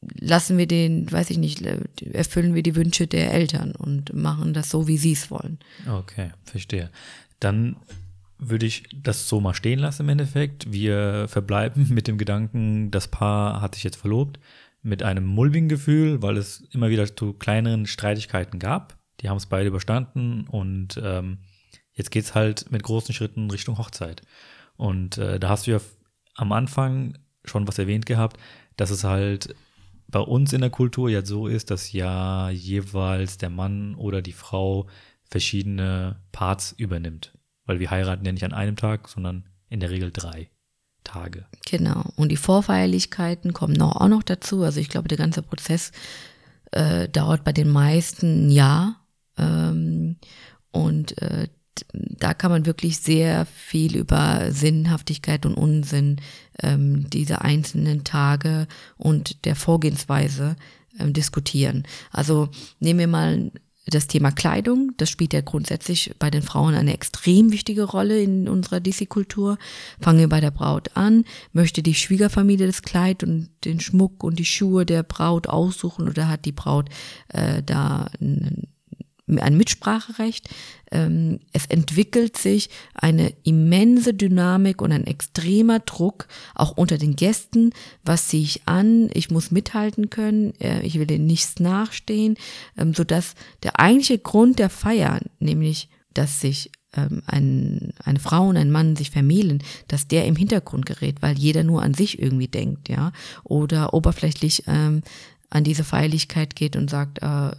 lassen 0.00 0.58
wir 0.58 0.66
den, 0.66 1.10
weiß 1.10 1.30
ich 1.30 1.38
nicht, 1.38 1.62
erfüllen 2.12 2.54
wir 2.54 2.62
die 2.62 2.76
Wünsche 2.76 3.06
der 3.06 3.32
Eltern 3.32 3.72
und 3.72 4.14
machen 4.14 4.54
das 4.54 4.70
so, 4.70 4.88
wie 4.88 4.98
sie 4.98 5.12
es 5.12 5.30
wollen. 5.30 5.58
Okay, 5.88 6.32
verstehe. 6.44 6.90
Dann 7.40 7.76
würde 8.38 8.66
ich 8.66 8.84
das 8.94 9.28
so 9.28 9.40
mal 9.40 9.54
stehen 9.54 9.80
lassen 9.80 10.02
im 10.02 10.08
Endeffekt. 10.10 10.72
Wir 10.72 11.26
verbleiben 11.28 11.88
mit 11.92 12.06
dem 12.06 12.18
Gedanken, 12.18 12.90
das 12.90 13.08
Paar 13.08 13.60
hat 13.60 13.74
sich 13.74 13.84
jetzt 13.84 13.96
verlobt, 13.96 14.38
mit 14.82 15.02
einem 15.02 15.26
mulmigen 15.26 15.68
Gefühl, 15.68 16.22
weil 16.22 16.36
es 16.36 16.62
immer 16.72 16.88
wieder 16.88 17.14
zu 17.14 17.32
kleineren 17.32 17.86
Streitigkeiten 17.86 18.58
gab. 18.58 18.97
Die 19.20 19.28
haben 19.28 19.36
es 19.36 19.46
beide 19.46 19.68
überstanden 19.68 20.46
und 20.46 21.00
ähm, 21.02 21.38
jetzt 21.92 22.14
es 22.14 22.34
halt 22.34 22.70
mit 22.70 22.82
großen 22.82 23.14
Schritten 23.14 23.50
Richtung 23.50 23.78
Hochzeit. 23.78 24.22
Und 24.76 25.18
äh, 25.18 25.40
da 25.40 25.48
hast 25.48 25.66
du 25.66 25.72
ja 25.72 25.80
am 26.34 26.52
Anfang 26.52 27.18
schon 27.44 27.66
was 27.66 27.78
erwähnt 27.78 28.06
gehabt, 28.06 28.38
dass 28.76 28.90
es 28.90 29.04
halt 29.04 29.54
bei 30.06 30.20
uns 30.20 30.52
in 30.52 30.60
der 30.60 30.70
Kultur 30.70 31.10
jetzt 31.10 31.28
so 31.28 31.46
ist, 31.46 31.70
dass 31.70 31.92
ja 31.92 32.48
jeweils 32.50 33.38
der 33.38 33.50
Mann 33.50 33.94
oder 33.96 34.22
die 34.22 34.32
Frau 34.32 34.86
verschiedene 35.24 36.16
Parts 36.32 36.72
übernimmt. 36.72 37.36
Weil 37.66 37.80
wir 37.80 37.90
heiraten 37.90 38.24
ja 38.24 38.32
nicht 38.32 38.44
an 38.44 38.54
einem 38.54 38.76
Tag, 38.76 39.08
sondern 39.08 39.44
in 39.68 39.80
der 39.80 39.90
Regel 39.90 40.10
drei 40.10 40.48
Tage. 41.04 41.46
Genau. 41.66 42.04
Und 42.16 42.30
die 42.30 42.36
Vorfeierlichkeiten 42.36 43.52
kommen 43.52 43.74
noch, 43.74 43.96
auch 43.96 44.08
noch 44.08 44.22
dazu. 44.22 44.62
Also 44.62 44.80
ich 44.80 44.88
glaube, 44.88 45.08
der 45.08 45.18
ganze 45.18 45.42
Prozess 45.42 45.92
äh, 46.72 47.08
dauert 47.08 47.44
bei 47.44 47.52
den 47.52 47.68
meisten 47.68 48.46
ein 48.46 48.50
Jahr. 48.50 48.96
Ähm, 49.38 50.16
und 50.70 51.20
äh, 51.22 51.48
da 51.92 52.34
kann 52.34 52.50
man 52.50 52.66
wirklich 52.66 52.98
sehr 52.98 53.46
viel 53.46 53.96
über 53.96 54.50
Sinnhaftigkeit 54.50 55.46
und 55.46 55.54
Unsinn 55.54 56.16
ähm, 56.60 57.08
dieser 57.10 57.42
einzelnen 57.42 58.04
Tage 58.04 58.66
und 58.96 59.44
der 59.44 59.56
Vorgehensweise 59.56 60.56
ähm, 60.98 61.12
diskutieren. 61.12 61.84
Also 62.10 62.48
nehmen 62.80 63.00
wir 63.00 63.06
mal 63.06 63.52
das 63.86 64.06
Thema 64.06 64.30
Kleidung, 64.30 64.92
das 64.98 65.08
spielt 65.08 65.32
ja 65.32 65.40
grundsätzlich 65.40 66.14
bei 66.18 66.30
den 66.30 66.42
Frauen 66.42 66.74
eine 66.74 66.92
extrem 66.92 67.52
wichtige 67.52 67.84
Rolle 67.84 68.22
in 68.22 68.46
unserer 68.46 68.80
DC-Kultur. 68.80 69.56
Fangen 69.98 70.18
wir 70.18 70.28
bei 70.28 70.42
der 70.42 70.50
Braut 70.50 70.90
an. 70.94 71.24
Möchte 71.54 71.82
die 71.82 71.94
Schwiegerfamilie 71.94 72.66
das 72.66 72.82
Kleid 72.82 73.22
und 73.22 73.48
den 73.64 73.80
Schmuck 73.80 74.22
und 74.22 74.38
die 74.38 74.44
Schuhe 74.44 74.84
der 74.84 75.04
Braut 75.04 75.46
aussuchen 75.46 76.06
oder 76.06 76.28
hat 76.28 76.44
die 76.44 76.52
Braut 76.52 76.90
äh, 77.28 77.62
da 77.62 78.10
einen 78.20 78.68
ein 79.36 79.56
Mitspracherecht. 79.56 80.48
Ähm, 80.90 81.40
es 81.52 81.66
entwickelt 81.66 82.36
sich 82.36 82.70
eine 82.94 83.32
immense 83.44 84.14
Dynamik 84.14 84.80
und 84.80 84.92
ein 84.92 85.06
extremer 85.06 85.80
Druck 85.80 86.28
auch 86.54 86.76
unter 86.76 86.98
den 86.98 87.16
Gästen. 87.16 87.72
Was 88.04 88.28
ziehe 88.28 88.42
ich 88.42 88.62
an? 88.66 89.10
Ich 89.12 89.30
muss 89.30 89.50
mithalten 89.50 90.10
können. 90.10 90.54
Äh, 90.60 90.80
ich 90.82 90.98
will 90.98 91.06
denen 91.06 91.26
nichts 91.26 91.60
nachstehen, 91.60 92.36
ähm, 92.76 92.94
sodass 92.94 93.34
der 93.62 93.78
eigentliche 93.78 94.18
Grund 94.18 94.58
der 94.58 94.70
Feier, 94.70 95.20
nämlich 95.38 95.88
dass 96.14 96.40
sich 96.40 96.72
ähm, 96.94 97.22
ein, 97.26 97.92
eine 98.02 98.18
Frau 98.18 98.48
und 98.48 98.56
ein 98.56 98.70
Mann 98.70 98.96
sich 98.96 99.10
vermählen, 99.10 99.62
dass 99.88 100.08
der 100.08 100.24
im 100.24 100.36
Hintergrund 100.36 100.86
gerät, 100.86 101.16
weil 101.20 101.38
jeder 101.38 101.62
nur 101.62 101.82
an 101.82 101.94
sich 101.94 102.18
irgendwie 102.20 102.48
denkt, 102.48 102.88
ja, 102.88 103.12
oder 103.44 103.92
oberflächlich 103.92 104.64
ähm, 104.66 105.02
an 105.50 105.64
diese 105.64 105.84
Feierlichkeit 105.84 106.56
geht 106.56 106.76
und 106.76 106.90
sagt, 106.90 107.22
äh, 107.22 107.50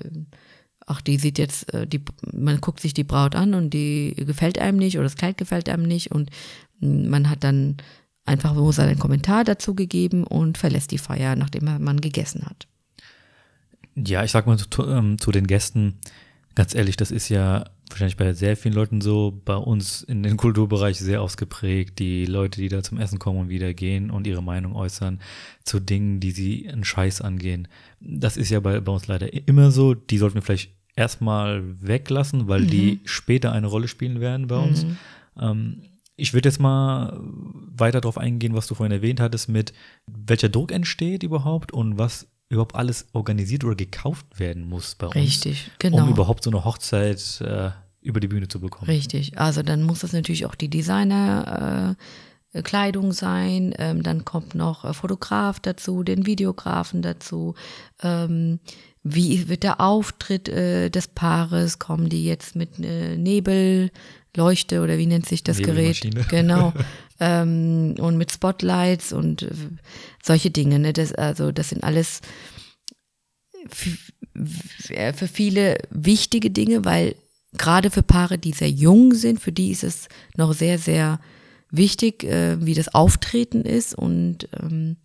ach, 0.89 1.01
die 1.01 1.17
sieht 1.17 1.37
jetzt, 1.37 1.73
äh, 1.73 1.87
die, 1.87 2.01
man 2.33 2.59
guckt 2.59 2.79
sich 2.79 2.93
die 2.93 3.03
Braut 3.03 3.35
an 3.35 3.53
und 3.53 3.69
die 3.69 4.15
gefällt 4.17 4.59
einem 4.59 4.77
nicht 4.77 4.97
oder 4.97 5.03
das 5.03 5.15
Kleid 5.15 5.37
gefällt 5.37 5.69
einem 5.69 5.83
nicht 5.83 6.11
und 6.11 6.29
man 6.81 7.29
hat 7.29 7.43
dann 7.43 7.77
einfach 8.25 8.53
nur 8.53 8.73
seinen 8.73 8.99
Kommentar 8.99 9.43
dazu 9.43 9.75
gegeben 9.75 10.23
und 10.23 10.57
verlässt 10.57 10.91
die 10.91 10.97
Feier, 10.97 11.35
nachdem 11.35 11.65
man 11.65 12.01
gegessen 12.01 12.45
hat. 12.45 12.67
Ja, 13.95 14.23
ich 14.23 14.31
sag 14.31 14.47
mal 14.47 14.57
zu, 14.57 14.85
ähm, 14.85 15.19
zu 15.19 15.31
den 15.31 15.47
Gästen, 15.47 15.99
Ganz 16.59 16.75
ehrlich, 16.75 16.97
das 16.97 17.11
ist 17.11 17.29
ja 17.29 17.63
wahrscheinlich 17.89 18.17
bei 18.17 18.33
sehr 18.33 18.57
vielen 18.57 18.73
Leuten 18.73 18.99
so, 18.99 19.41
bei 19.45 19.55
uns 19.55 20.01
in 20.01 20.23
den 20.23 20.35
Kulturbereich 20.35 20.99
sehr 20.99 21.21
ausgeprägt. 21.21 21.99
Die 21.99 22.25
Leute, 22.25 22.59
die 22.59 22.67
da 22.67 22.83
zum 22.83 22.99
Essen 22.99 23.17
kommen 23.17 23.39
und 23.39 23.49
wieder 23.49 23.73
gehen 23.73 24.11
und 24.11 24.27
ihre 24.27 24.43
Meinung 24.43 24.75
äußern 24.75 25.21
zu 25.63 25.79
Dingen, 25.79 26.19
die 26.19 26.31
sie 26.31 26.67
einen 26.69 26.83
Scheiß 26.83 27.21
angehen. 27.21 27.69
Das 28.01 28.35
ist 28.35 28.49
ja 28.49 28.59
bei, 28.59 28.81
bei 28.81 28.91
uns 28.91 29.07
leider 29.07 29.31
immer 29.47 29.71
so. 29.71 29.93
Die 29.93 30.17
sollten 30.17 30.35
wir 30.35 30.41
vielleicht 30.41 30.73
erstmal 30.99 31.63
weglassen, 31.81 32.47
weil 32.47 32.61
mhm. 32.61 32.67
die 32.67 32.99
später 33.05 33.51
eine 33.53 33.67
Rolle 33.67 33.87
spielen 33.87 34.19
werden 34.19 34.47
bei 34.47 34.57
uns. 34.57 34.85
Mhm. 34.85 34.97
Ähm, 35.39 35.81
ich 36.17 36.33
würde 36.33 36.49
jetzt 36.49 36.59
mal 36.59 37.17
weiter 37.21 38.01
darauf 38.01 38.17
eingehen, 38.17 38.53
was 38.53 38.67
du 38.67 38.75
vorhin 38.75 38.91
erwähnt 38.91 39.21
hattest, 39.21 39.47
mit 39.47 39.71
welcher 40.05 40.49
Druck 40.49 40.73
entsteht 40.73 41.23
überhaupt 41.23 41.71
und 41.71 41.97
was 41.97 42.27
überhaupt 42.49 42.75
alles 42.75 43.07
organisiert 43.13 43.63
oder 43.63 43.75
gekauft 43.75 44.25
werden 44.37 44.67
muss 44.67 44.95
bei 44.95 45.07
uns. 45.07 45.15
Richtig, 45.15 45.71
genau. 45.79 46.03
Um 46.03 46.09
überhaupt 46.09 46.43
so 46.43 46.49
eine 46.49 46.65
Hochzeit 46.65 47.41
äh, 47.41 47.69
über 48.01 48.19
die 48.19 48.27
Bühne 48.27 48.49
zu 48.49 48.59
bekommen. 48.59 48.91
Richtig, 48.91 49.37
also 49.37 49.63
dann 49.63 49.83
muss 49.83 49.99
das 49.99 50.11
natürlich 50.11 50.45
auch 50.45 50.55
die 50.55 50.69
Designer. 50.69 51.95
Äh, 51.97 52.03
Kleidung 52.63 53.11
sein, 53.11 53.73
ähm, 53.77 54.01
dann 54.01 54.25
kommt 54.25 54.55
noch 54.55 54.83
äh, 54.83 54.93
Fotograf 54.93 55.59
dazu, 55.59 56.03
den 56.03 56.25
Videografen 56.25 57.01
dazu, 57.01 57.55
ähm, 58.01 58.59
wie 59.03 59.47
wird 59.47 59.63
der 59.63 59.79
Auftritt 59.79 60.49
äh, 60.49 60.89
des 60.89 61.07
Paares, 61.07 61.79
kommen 61.79 62.09
die 62.09 62.25
jetzt 62.25 62.55
mit 62.55 62.79
äh, 62.79 63.17
Nebel, 63.17 63.91
Leuchte 64.35 64.81
oder 64.81 64.97
wie 64.97 65.05
nennt 65.05 65.27
sich 65.27 65.43
das 65.43 65.57
Gerät? 65.57 66.01
Genau. 66.29 66.73
ähm, 67.19 67.95
und 67.99 68.17
mit 68.17 68.31
Spotlights 68.31 69.13
und 69.13 69.43
äh, 69.43 69.51
solche 70.23 70.51
Dinge. 70.51 70.79
Ne? 70.79 70.93
Das, 70.93 71.13
also 71.13 71.51
das 71.51 71.69
sind 71.69 71.83
alles 71.83 72.21
für 74.35 75.27
viele 75.27 75.77
wichtige 75.89 76.49
Dinge, 76.49 76.85
weil 76.85 77.15
gerade 77.57 77.89
für 77.91 78.03
Paare, 78.03 78.37
die 78.37 78.53
sehr 78.53 78.69
jung 78.69 79.13
sind, 79.13 79.39
für 79.39 79.51
die 79.51 79.71
ist 79.71 79.83
es 79.83 80.07
noch 80.35 80.53
sehr, 80.53 80.77
sehr 80.77 81.19
wichtig, 81.71 82.23
äh, 82.23 82.63
wie 82.65 82.73
das 82.73 82.93
Auftreten 82.93 83.61
ist 83.61 83.93
und 83.93 84.49
ähm, 84.61 84.97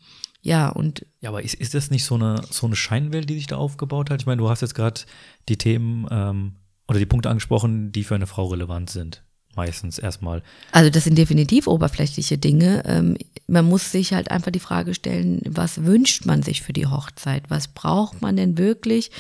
ja, 0.45 0.69
und. 0.69 1.07
Ja, 1.23 1.31
aber 1.31 1.43
ist, 1.43 1.55
ist 1.55 1.73
das 1.73 1.91
nicht 1.91 2.05
so 2.05 2.17
eine, 2.17 2.43
so 2.51 2.67
eine 2.67 2.77
Scheinwelt, 2.77 3.31
die 3.31 3.35
sich 3.35 3.47
da 3.47 3.57
aufgebaut 3.57 4.11
hat? 4.11 4.21
Ich 4.21 4.27
meine, 4.27 4.43
du 4.43 4.51
hast 4.51 4.61
jetzt 4.61 4.75
gerade 4.75 5.01
die 5.49 5.57
Themen 5.57 6.07
ähm, 6.11 6.57
oder 6.87 6.99
die 6.99 7.07
Punkte 7.07 7.31
angesprochen, 7.31 7.93
die 7.93 8.05
für 8.05 8.15
eine 8.15 8.27
Frau 8.27 8.49
relevant 8.49 8.91
sind. 8.91 9.25
Meistens 9.57 9.99
erstmal. 9.99 10.43
Also 10.73 10.91
das 10.91 11.05
sind 11.05 11.17
definitiv 11.17 11.67
oberflächliche 11.67 12.39
Dinge. 12.39 12.83
Ähm, 12.87 13.17
man 13.47 13.65
muss 13.65 13.93
sich 13.93 14.13
halt 14.13 14.31
einfach 14.31 14.51
die 14.51 14.61
Frage 14.61 14.95
stellen, 14.95 15.43
was 15.47 15.85
wünscht 15.85 16.27
man 16.27 16.43
sich 16.43 16.63
für 16.63 16.73
die 16.73 16.87
Hochzeit? 16.87 17.45
Was 17.49 17.69
braucht 17.69 18.23
man 18.23 18.37
denn 18.37 18.59
wirklich? 18.59 19.11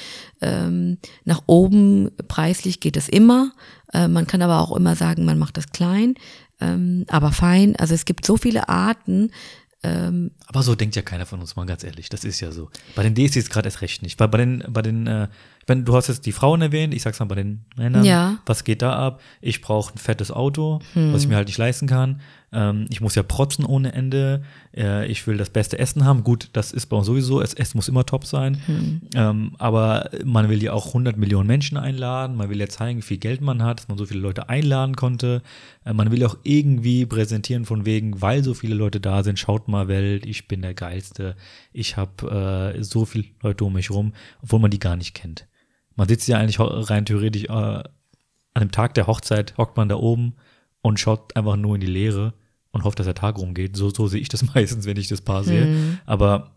Ähm, 0.40 0.98
nach 1.24 1.42
oben 1.46 2.10
preislich 2.28 2.80
geht 2.80 2.96
es 2.96 3.08
immer. 3.08 3.52
Äh, 3.92 4.08
man 4.08 4.26
kann 4.26 4.42
aber 4.42 4.60
auch 4.60 4.76
immer 4.76 4.96
sagen, 4.96 5.24
man 5.24 5.38
macht 5.38 5.56
das 5.56 5.70
klein, 5.70 6.14
ähm, 6.60 7.04
aber 7.08 7.32
fein. 7.32 7.76
Also 7.76 7.94
es 7.94 8.04
gibt 8.04 8.26
so 8.26 8.36
viele 8.36 8.68
Arten, 8.68 9.30
ähm, 9.84 10.30
Aber 10.46 10.62
so 10.62 10.74
denkt 10.74 10.96
ja 10.96 11.02
keiner 11.02 11.26
von 11.26 11.40
uns 11.40 11.56
mal 11.56 11.66
ganz 11.66 11.84
ehrlich. 11.84 12.08
Das 12.08 12.24
ist 12.24 12.40
ja 12.40 12.50
so. 12.52 12.70
Bei 12.94 13.02
den 13.02 13.14
Ds 13.14 13.36
ist 13.36 13.50
gerade 13.50 13.68
erst 13.68 13.82
recht 13.82 14.02
nicht. 14.02 14.18
Weil 14.18 14.28
bei 14.28 14.38
den, 14.38 14.64
bei 14.68 14.82
den, 14.82 15.06
äh, 15.06 15.28
wenn 15.66 15.84
du 15.84 15.94
hast 15.94 16.08
jetzt 16.08 16.26
die 16.26 16.32
Frauen 16.32 16.62
erwähnt, 16.62 16.94
ich 16.94 17.02
sag's 17.02 17.20
mal 17.20 17.26
bei 17.26 17.34
den 17.34 17.64
Männern, 17.76 18.04
ja. 18.04 18.38
was 18.46 18.64
geht 18.64 18.82
da 18.82 18.96
ab? 18.96 19.20
Ich 19.40 19.60
brauche 19.60 19.94
ein 19.94 19.98
fettes 19.98 20.30
Auto, 20.30 20.80
hm. 20.94 21.12
was 21.12 21.22
ich 21.22 21.28
mir 21.28 21.36
halt 21.36 21.48
nicht 21.48 21.58
leisten 21.58 21.86
kann. 21.86 22.20
Ähm, 22.54 22.86
ich 22.88 23.00
muss 23.00 23.14
ja 23.14 23.22
protzen 23.22 23.64
ohne 23.64 23.92
Ende. 23.92 24.42
Äh, 24.74 25.06
ich 25.06 25.26
will 25.26 25.36
das 25.36 25.50
beste 25.50 25.78
Essen 25.78 26.04
haben. 26.04 26.22
Gut, 26.24 26.50
das 26.52 26.72
ist 26.72 26.86
bei 26.86 26.96
uns 26.96 27.06
sowieso. 27.06 27.40
Es, 27.40 27.52
es 27.52 27.74
muss 27.74 27.88
immer 27.88 28.06
top 28.06 28.24
sein. 28.24 28.60
Hm. 28.66 29.00
Ähm, 29.14 29.52
aber 29.58 30.10
man 30.24 30.48
will 30.48 30.62
ja 30.62 30.72
auch 30.72 30.88
100 30.88 31.16
Millionen 31.16 31.46
Menschen 31.46 31.76
einladen. 31.76 32.36
Man 32.36 32.48
will 32.48 32.60
ja 32.60 32.68
zeigen, 32.68 32.98
wie 32.98 33.02
viel 33.02 33.18
Geld 33.18 33.40
man 33.40 33.62
hat, 33.62 33.80
dass 33.80 33.88
man 33.88 33.98
so 33.98 34.06
viele 34.06 34.20
Leute 34.20 34.48
einladen 34.48 34.94
konnte. 34.94 35.42
Äh, 35.84 35.92
man 35.92 36.10
will 36.10 36.24
auch 36.24 36.38
irgendwie 36.44 37.04
präsentieren 37.06 37.64
von 37.64 37.84
wegen, 37.84 38.22
weil 38.22 38.44
so 38.44 38.54
viele 38.54 38.74
Leute 38.74 39.00
da 39.00 39.22
sind, 39.24 39.38
schaut 39.38 39.68
mal 39.68 39.88
Welt, 39.88 40.24
ich 40.24 40.46
bin 40.46 40.62
der 40.62 40.74
Geilste. 40.74 41.36
Ich 41.72 41.96
habe 41.96 42.74
äh, 42.76 42.82
so 42.82 43.04
viele 43.04 43.24
Leute 43.42 43.64
um 43.64 43.72
mich 43.72 43.90
rum, 43.90 44.12
obwohl 44.42 44.60
man 44.60 44.70
die 44.70 44.78
gar 44.78 44.96
nicht 44.96 45.14
kennt. 45.14 45.46
Man 45.96 46.08
sitzt 46.08 46.28
ja 46.28 46.38
eigentlich 46.38 46.58
rein 46.60 47.04
theoretisch 47.04 47.44
äh, 47.44 47.82
an 48.54 48.60
dem 48.60 48.70
Tag 48.70 48.94
der 48.94 49.06
Hochzeit, 49.06 49.56
hockt 49.58 49.76
man 49.76 49.88
da 49.88 49.96
oben 49.96 50.34
und 50.80 51.00
schaut 51.00 51.36
einfach 51.36 51.56
nur 51.56 51.74
in 51.74 51.80
die 51.80 51.86
Leere 51.86 52.34
und 52.74 52.84
hofft, 52.84 52.98
dass 52.98 53.06
der 53.06 53.14
Tag 53.14 53.38
rumgeht. 53.38 53.76
So, 53.76 53.90
so 53.90 54.06
sehe 54.06 54.20
ich 54.20 54.28
das 54.28 54.42
meistens, 54.54 54.86
wenn 54.86 54.96
ich 54.96 55.08
das 55.08 55.20
Paar 55.20 55.44
sehe. 55.44 55.66
Mhm. 55.66 55.98
Aber 56.04 56.50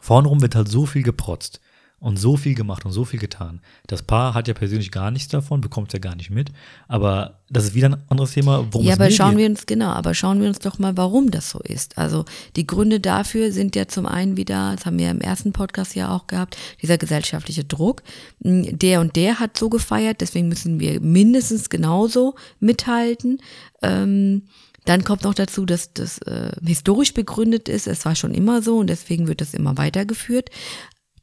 vorne 0.00 0.28
rum 0.28 0.42
wird 0.42 0.54
halt 0.54 0.68
so 0.68 0.86
viel 0.86 1.02
geprotzt 1.02 1.60
und 2.04 2.18
so 2.18 2.36
viel 2.36 2.54
gemacht 2.54 2.84
und 2.84 2.92
so 2.92 3.06
viel 3.06 3.18
getan. 3.18 3.62
Das 3.86 4.02
Paar 4.02 4.34
hat 4.34 4.46
ja 4.46 4.52
persönlich 4.52 4.90
gar 4.90 5.10
nichts 5.10 5.28
davon, 5.28 5.62
bekommt 5.62 5.88
es 5.88 5.94
ja 5.94 6.00
gar 6.00 6.14
nicht 6.14 6.28
mit. 6.28 6.50
Aber 6.86 7.40
das 7.48 7.64
ist 7.64 7.74
wieder 7.74 7.88
ein 7.88 8.02
anderes 8.10 8.32
Thema, 8.32 8.66
worum 8.70 8.84
ja, 8.84 8.92
es 8.92 9.00
aber 9.00 9.10
schauen 9.10 9.30
geht. 9.30 9.38
wir 9.38 9.46
uns 9.46 9.64
genau, 9.64 9.88
aber 9.88 10.12
schauen 10.12 10.38
wir 10.42 10.48
uns 10.48 10.58
doch 10.58 10.78
mal, 10.78 10.98
warum 10.98 11.30
das 11.30 11.48
so 11.48 11.60
ist. 11.60 11.96
Also 11.96 12.26
die 12.56 12.66
Gründe 12.66 13.00
dafür 13.00 13.52
sind 13.52 13.74
ja 13.74 13.88
zum 13.88 14.04
einen 14.04 14.36
wieder, 14.36 14.74
das 14.76 14.84
haben 14.84 14.98
wir 14.98 15.10
im 15.10 15.22
ersten 15.22 15.52
Podcast 15.52 15.94
ja 15.94 16.14
auch 16.14 16.26
gehabt, 16.26 16.58
dieser 16.82 16.98
gesellschaftliche 16.98 17.64
Druck. 17.64 18.02
Hm, 18.42 18.78
der 18.78 19.00
und 19.00 19.16
der 19.16 19.40
hat 19.40 19.56
so 19.56 19.70
gefeiert, 19.70 20.20
deswegen 20.20 20.48
müssen 20.48 20.80
wir 20.80 21.00
mindestens 21.00 21.70
genauso 21.70 22.34
mithalten. 22.60 23.38
Ähm, 23.80 24.42
dann 24.84 25.04
kommt 25.04 25.24
noch 25.24 25.34
dazu, 25.34 25.64
dass 25.64 25.94
das 25.94 26.18
äh, 26.18 26.52
historisch 26.64 27.14
begründet 27.14 27.68
ist. 27.68 27.86
Es 27.86 28.04
war 28.04 28.14
schon 28.14 28.34
immer 28.34 28.62
so 28.62 28.78
und 28.78 28.88
deswegen 28.88 29.28
wird 29.28 29.40
das 29.40 29.54
immer 29.54 29.76
weitergeführt. 29.78 30.50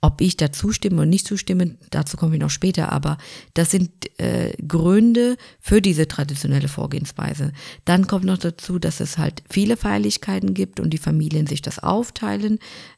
Ob 0.03 0.19
ich 0.19 0.35
da 0.35 0.51
zustimme 0.51 0.97
oder 0.97 1.05
nicht 1.05 1.27
zustimme, 1.27 1.77
dazu 1.91 2.17
komme 2.17 2.35
ich 2.35 2.41
noch 2.41 2.49
später, 2.49 2.91
aber 2.91 3.19
das 3.53 3.69
sind 3.69 3.91
äh, 4.19 4.53
Gründe 4.67 5.37
für 5.59 5.79
diese 5.79 6.07
traditionelle 6.07 6.67
Vorgehensweise. 6.67 7.53
Dann 7.85 8.07
kommt 8.07 8.25
noch 8.25 8.39
dazu, 8.39 8.79
dass 8.79 8.99
es 8.99 9.19
halt 9.19 9.43
viele 9.47 9.77
Feierlichkeiten 9.77 10.55
gibt 10.55 10.79
und 10.79 10.89
die 10.89 10.97
Familien 10.97 11.45
sich 11.45 11.61
das 11.61 11.77
aufteilen, 11.77 12.57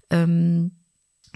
ähm, 0.10 0.72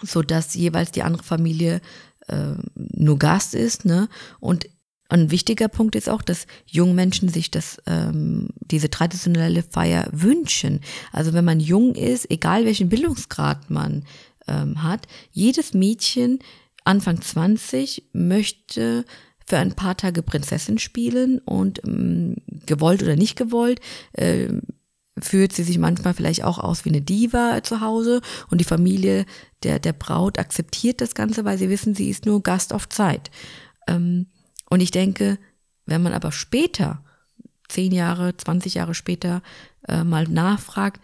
so 0.01 0.21
dass 0.21 0.55
jeweils 0.55 0.91
die 0.91 1.03
andere 1.03 1.23
Familie 1.23 1.81
äh, 2.27 2.53
nur 2.75 3.19
Gast 3.19 3.53
ist, 3.53 3.83
ne? 3.83 4.07
Und 4.39 4.67
ein 5.09 5.31
wichtiger 5.31 5.67
Punkt 5.67 5.95
ist 5.95 6.09
auch, 6.09 6.21
dass 6.21 6.47
junge 6.65 6.93
Menschen 6.93 7.29
sich 7.29 7.49
das, 7.49 7.77
ähm, 7.85 8.49
diese 8.59 8.89
traditionelle 8.89 9.63
Feier 9.63 10.09
wünschen. 10.11 10.81
Also 11.11 11.33
wenn 11.33 11.45
man 11.45 11.59
jung 11.59 11.95
ist, 11.95 12.29
egal 12.29 12.65
welchen 12.65 12.89
Bildungsgrad 12.89 13.69
man 13.69 14.03
ähm, 14.47 14.83
hat, 14.83 15.07
jedes 15.31 15.73
Mädchen 15.73 16.39
Anfang 16.83 17.21
20 17.21 18.09
möchte 18.13 19.05
für 19.45 19.57
ein 19.57 19.75
paar 19.75 19.95
Tage 19.95 20.23
Prinzessin 20.23 20.77
spielen 20.77 21.39
und 21.39 21.81
ähm, 21.85 22.35
gewollt 22.65 23.01
oder 23.01 23.15
nicht 23.15 23.37
gewollt, 23.37 23.79
äh, 24.13 24.49
fühlt 25.19 25.53
sie 25.53 25.63
sich 25.63 25.79
manchmal 25.79 26.13
vielleicht 26.13 26.43
auch 26.43 26.59
aus 26.59 26.85
wie 26.85 26.89
eine 26.89 27.01
Diva 27.01 27.63
zu 27.63 27.81
Hause 27.81 28.21
und 28.49 28.59
die 28.59 28.65
Familie 28.65 29.25
der, 29.63 29.79
der 29.79 29.93
Braut 29.93 30.37
akzeptiert 30.37 31.01
das 31.01 31.15
Ganze, 31.15 31.45
weil 31.45 31.57
sie 31.57 31.69
wissen, 31.69 31.95
sie 31.95 32.09
ist 32.09 32.25
nur 32.25 32.43
Gast 32.43 32.73
auf 32.73 32.87
Zeit. 32.89 33.31
Ähm, 33.87 34.27
und 34.69 34.81
ich 34.81 34.91
denke, 34.91 35.37
wenn 35.85 36.03
man 36.03 36.13
aber 36.13 36.31
später, 36.31 37.03
zehn 37.69 37.91
Jahre, 37.91 38.35
20 38.35 38.75
Jahre 38.75 38.93
später, 38.93 39.41
äh, 39.87 40.03
mal 40.03 40.25
nachfragt, 40.25 41.01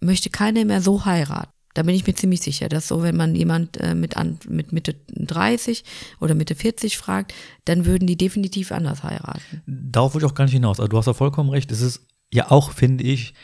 möchte 0.00 0.30
keiner 0.30 0.64
mehr 0.64 0.80
so 0.80 1.04
heiraten. 1.04 1.50
Da 1.74 1.82
bin 1.82 1.94
ich 1.94 2.06
mir 2.06 2.14
ziemlich 2.14 2.40
sicher, 2.40 2.68
dass 2.68 2.86
so, 2.86 3.02
wenn 3.02 3.16
man 3.16 3.34
jemand 3.34 3.78
äh, 3.78 3.94
mit, 3.94 4.16
an, 4.16 4.38
mit 4.48 4.72
Mitte 4.72 4.94
30 5.08 5.84
oder 6.20 6.34
Mitte 6.34 6.54
40 6.54 6.96
fragt, 6.96 7.34
dann 7.64 7.84
würden 7.84 8.06
die 8.06 8.16
definitiv 8.16 8.70
anders 8.70 9.02
heiraten. 9.02 9.62
Darauf 9.66 10.14
wollte 10.14 10.26
ich 10.26 10.32
auch 10.32 10.36
gar 10.36 10.44
nicht 10.44 10.54
hinaus. 10.54 10.78
Also 10.78 10.88
du 10.88 10.96
hast 10.96 11.06
ja 11.06 11.14
vollkommen 11.14 11.50
recht. 11.50 11.72
Es 11.72 11.80
ist 11.80 12.06
ja 12.32 12.50
auch, 12.50 12.70
finde 12.70 13.02
ich, 13.02 13.34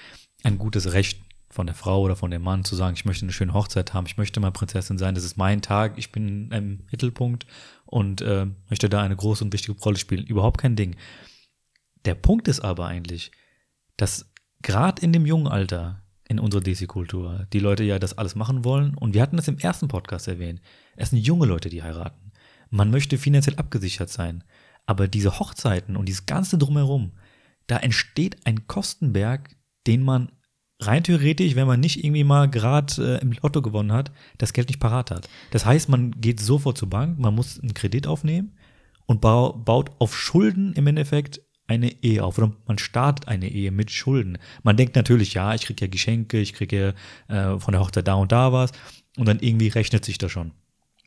ein 0.44 0.58
gutes 0.58 0.92
Recht 0.92 1.20
von 1.50 1.66
der 1.66 1.74
Frau 1.74 2.00
oder 2.02 2.14
von 2.14 2.30
dem 2.30 2.42
Mann 2.42 2.64
zu 2.64 2.76
sagen, 2.76 2.94
ich 2.94 3.04
möchte 3.04 3.24
eine 3.24 3.32
schöne 3.32 3.52
Hochzeit 3.52 3.92
haben, 3.92 4.06
ich 4.06 4.16
möchte 4.16 4.38
mal 4.38 4.52
Prinzessin 4.52 4.98
sein, 4.98 5.16
das 5.16 5.24
ist 5.24 5.36
mein 5.36 5.62
Tag, 5.62 5.94
ich 5.96 6.12
bin 6.12 6.50
im 6.52 6.80
Mittelpunkt 6.92 7.44
und 7.90 8.22
äh, 8.22 8.46
möchte 8.68 8.88
da 8.88 9.02
eine 9.02 9.16
große 9.16 9.44
und 9.44 9.52
wichtige 9.52 9.78
Rolle 9.80 9.98
spielen. 9.98 10.24
Überhaupt 10.24 10.60
kein 10.60 10.76
Ding. 10.76 10.96
Der 12.04 12.14
Punkt 12.14 12.48
ist 12.48 12.60
aber 12.60 12.86
eigentlich, 12.86 13.32
dass 13.96 14.32
gerade 14.62 15.02
in 15.02 15.12
dem 15.12 15.26
jungen 15.26 15.48
Alter 15.48 16.02
in 16.28 16.38
unserer 16.38 16.62
DC-Kultur. 16.62 17.46
Die 17.52 17.58
Leute 17.58 17.82
ja 17.82 17.98
das 17.98 18.16
alles 18.16 18.36
machen 18.36 18.64
wollen. 18.64 18.94
Und 18.94 19.14
wir 19.14 19.22
hatten 19.22 19.36
das 19.36 19.48
im 19.48 19.58
ersten 19.58 19.88
Podcast 19.88 20.28
erwähnt. 20.28 20.60
Es 20.94 21.10
sind 21.10 21.18
junge 21.18 21.46
Leute, 21.46 21.68
die 21.68 21.82
heiraten. 21.82 22.30
Man 22.70 22.90
möchte 22.90 23.18
finanziell 23.18 23.56
abgesichert 23.56 24.10
sein. 24.10 24.44
Aber 24.86 25.08
diese 25.08 25.40
Hochzeiten 25.40 25.96
und 25.96 26.06
dieses 26.06 26.26
ganze 26.26 26.56
Drumherum, 26.56 27.12
da 27.66 27.78
entsteht 27.78 28.46
ein 28.46 28.68
Kostenberg, 28.68 29.56
den 29.88 30.02
man 30.02 30.30
rein 30.80 31.04
theoretisch, 31.04 31.54
wenn 31.54 31.66
man 31.66 31.80
nicht 31.80 32.04
irgendwie 32.04 32.24
mal 32.24 32.48
gerade 32.48 33.18
äh, 33.18 33.22
im 33.22 33.32
Lotto 33.42 33.62
gewonnen 33.62 33.92
hat, 33.92 34.10
das 34.38 34.52
Geld 34.52 34.68
nicht 34.68 34.80
parat 34.80 35.10
hat. 35.10 35.28
Das 35.50 35.66
heißt, 35.66 35.88
man 35.88 36.12
geht 36.20 36.40
sofort 36.40 36.78
zur 36.78 36.90
Bank, 36.90 37.18
man 37.18 37.34
muss 37.34 37.60
einen 37.60 37.74
Kredit 37.74 38.06
aufnehmen 38.06 38.52
und 39.06 39.20
baut 39.20 39.90
auf 39.98 40.16
Schulden 40.16 40.72
im 40.74 40.86
Endeffekt 40.86 41.40
eine 41.66 42.02
Ehe 42.02 42.24
auf 42.24 42.36
oder 42.36 42.52
man 42.66 42.78
startet 42.78 43.28
eine 43.28 43.48
Ehe 43.48 43.70
mit 43.70 43.90
Schulden. 43.90 44.38
Man 44.62 44.76
denkt 44.76 44.96
natürlich, 44.96 45.34
ja, 45.34 45.54
ich 45.54 45.62
kriege 45.62 45.84
ja 45.84 45.90
Geschenke, 45.90 46.40
ich 46.40 46.52
kriege 46.52 46.94
ja 47.28 47.54
äh, 47.54 47.60
von 47.60 47.72
der 47.72 47.80
Hochzeit 47.80 48.08
da 48.08 48.14
und 48.14 48.32
da 48.32 48.52
was 48.52 48.72
und 49.16 49.28
dann 49.28 49.38
irgendwie 49.38 49.68
rechnet 49.68 50.04
sich 50.04 50.18
das 50.18 50.32
schon. 50.32 50.52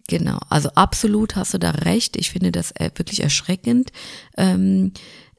Genau, 0.07 0.39
also 0.49 0.69
absolut 0.69 1.35
hast 1.35 1.53
du 1.53 1.59
da 1.59 1.71
recht. 1.71 2.17
Ich 2.17 2.31
finde 2.31 2.51
das 2.51 2.71
äh, 2.71 2.91
wirklich 2.95 3.23
erschreckend. 3.23 3.91
Ähm, 4.37 4.91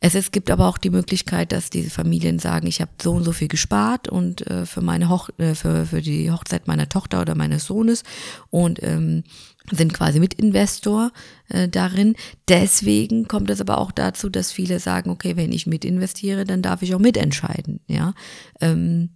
es, 0.05 0.15
es 0.15 0.33
gibt 0.33 0.51
aber 0.51 0.69
auch 0.69 0.77
die 0.77 0.91
Möglichkeit, 0.91 1.51
dass 1.51 1.71
diese 1.71 1.89
Familien 1.89 2.39
sagen, 2.39 2.67
ich 2.67 2.83
habe 2.83 2.91
so 3.01 3.13
und 3.13 3.25
so 3.25 3.33
viel 3.33 3.49
gespart 3.49 4.07
und 4.07 4.47
äh, 4.47 4.67
für 4.67 4.83
meine 4.83 5.09
Hoch 5.09 5.31
äh, 5.39 5.55
für, 5.55 5.87
für 5.87 6.03
die 6.03 6.31
Hochzeit 6.31 6.67
meiner 6.69 6.91
Tochter 6.91 7.23
oder 7.23 7.35
meines 7.35 7.65
Sohnes 7.65 8.03
und 8.51 8.83
ähm, 8.83 9.25
sind 9.71 9.95
quasi 9.95 10.21
Mitinvestor 10.21 11.11
äh, 11.49 11.71
darin. 11.71 12.17
Deswegen 12.49 13.29
kommt 13.29 13.49
es 13.49 13.63
aber 13.63 13.79
auch 13.79 13.93
dazu, 13.93 14.29
dass 14.29 14.53
viele 14.53 14.79
sagen, 14.79 15.09
okay, 15.09 15.37
wenn 15.37 15.53
ich 15.53 15.67
mitinvestiere, 15.67 16.45
dann 16.45 16.61
darf 16.61 16.83
ich 16.83 16.95
auch 16.95 16.99
mitentscheiden. 16.99 17.81
Ja, 17.87 18.13
ähm, 18.61 19.09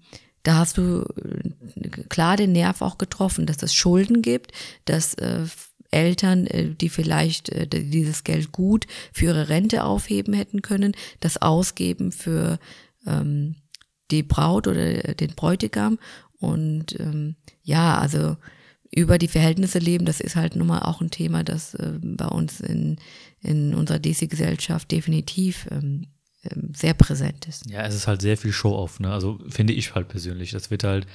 da 0.43 0.55
hast 0.55 0.79
du 0.79 1.03
äh, 1.03 1.89
klar 2.09 2.39
den 2.39 2.53
Nerv 2.53 2.81
auch 2.81 2.97
getroffen, 2.97 3.45
dass 3.45 3.63
es 3.63 3.75
Schulden 3.75 4.23
gibt, 4.23 4.53
dass 4.87 5.13
äh, 5.15 5.45
Eltern, 5.91 6.47
äh, 6.47 6.75
die 6.75 6.89
vielleicht 6.89 7.49
äh, 7.51 7.67
dieses 7.67 8.25
Geld 8.25 8.53
gut 8.53 8.87
für 9.13 9.27
ihre 9.27 9.49
Rente 9.49 9.85
aufheben 9.85 10.35
hätten 10.35 10.63
können, 10.63 10.93
das 11.21 11.41
ausgeben 11.41 12.13
für 12.13 12.59
ähm, 13.07 13.57
die 14.11 14.23
Braut 14.23 14.67
oder 14.67 15.15
den 15.15 15.35
Bräutigam. 15.35 15.99
Und 16.39 16.99
ähm, 17.01 17.37
ja, 17.63 17.99
also 17.99 18.37
über 18.95 19.19
die 19.19 19.29
Verhältnisse 19.29 19.79
leben, 19.79 20.07
das 20.07 20.21
ist 20.21 20.37
halt 20.37 20.57
nun 20.57 20.67
mal 20.67 20.81
auch 20.81 21.01
ein 21.01 21.11
Thema, 21.11 21.45
das 21.45 21.75
äh, 21.75 21.93
bei 22.01 22.27
uns 22.27 22.61
in, 22.61 22.97
in 23.43 23.75
unserer 23.75 23.99
DC-Gesellschaft 23.99 24.91
definitiv 24.91 25.67
ähm, 25.71 26.07
ähm, 26.45 26.73
sehr 26.75 26.95
präsent 26.95 27.47
ist. 27.47 27.69
Ja, 27.69 27.83
es 27.85 27.95
ist 27.95 28.07
halt 28.07 28.23
sehr 28.23 28.37
viel 28.37 28.53
Show-off, 28.53 29.01
ne? 29.01 29.13
Also 29.13 29.39
finde 29.49 29.73
ich 29.73 29.95
halt 29.95 30.09
persönlich. 30.09 30.53
Das 30.53 30.71
wird 30.71 30.85
halt 30.85 31.07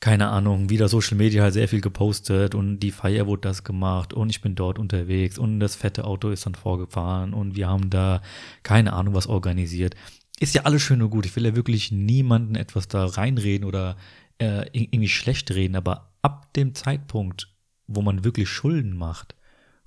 keine 0.00 0.28
Ahnung, 0.28 0.70
wieder 0.70 0.88
Social 0.88 1.16
Media 1.16 1.42
halt 1.42 1.54
sehr 1.54 1.68
viel 1.68 1.80
gepostet 1.80 2.54
und 2.54 2.80
die 2.80 2.92
Feier 2.92 3.26
wurde 3.26 3.42
das 3.42 3.64
gemacht 3.64 4.12
und 4.12 4.30
ich 4.30 4.40
bin 4.40 4.54
dort 4.54 4.78
unterwegs 4.78 5.38
und 5.38 5.58
das 5.58 5.74
fette 5.74 6.04
Auto 6.04 6.30
ist 6.30 6.46
dann 6.46 6.54
vorgefahren 6.54 7.34
und 7.34 7.56
wir 7.56 7.68
haben 7.68 7.90
da 7.90 8.22
keine 8.62 8.92
Ahnung 8.92 9.14
was 9.14 9.26
organisiert. 9.26 9.96
Ist 10.38 10.54
ja 10.54 10.62
alles 10.62 10.82
schön 10.82 11.02
und 11.02 11.10
gut. 11.10 11.26
Ich 11.26 11.34
will 11.34 11.46
ja 11.46 11.56
wirklich 11.56 11.90
niemanden 11.90 12.54
etwas 12.54 12.86
da 12.86 13.06
reinreden 13.06 13.66
oder 13.66 13.96
äh, 14.38 14.66
irgendwie 14.72 15.08
schlecht 15.08 15.50
reden, 15.50 15.74
aber 15.74 16.12
ab 16.22 16.52
dem 16.54 16.74
Zeitpunkt, 16.74 17.48
wo 17.88 18.02
man 18.02 18.24
wirklich 18.24 18.48
Schulden 18.48 18.96
macht 18.96 19.34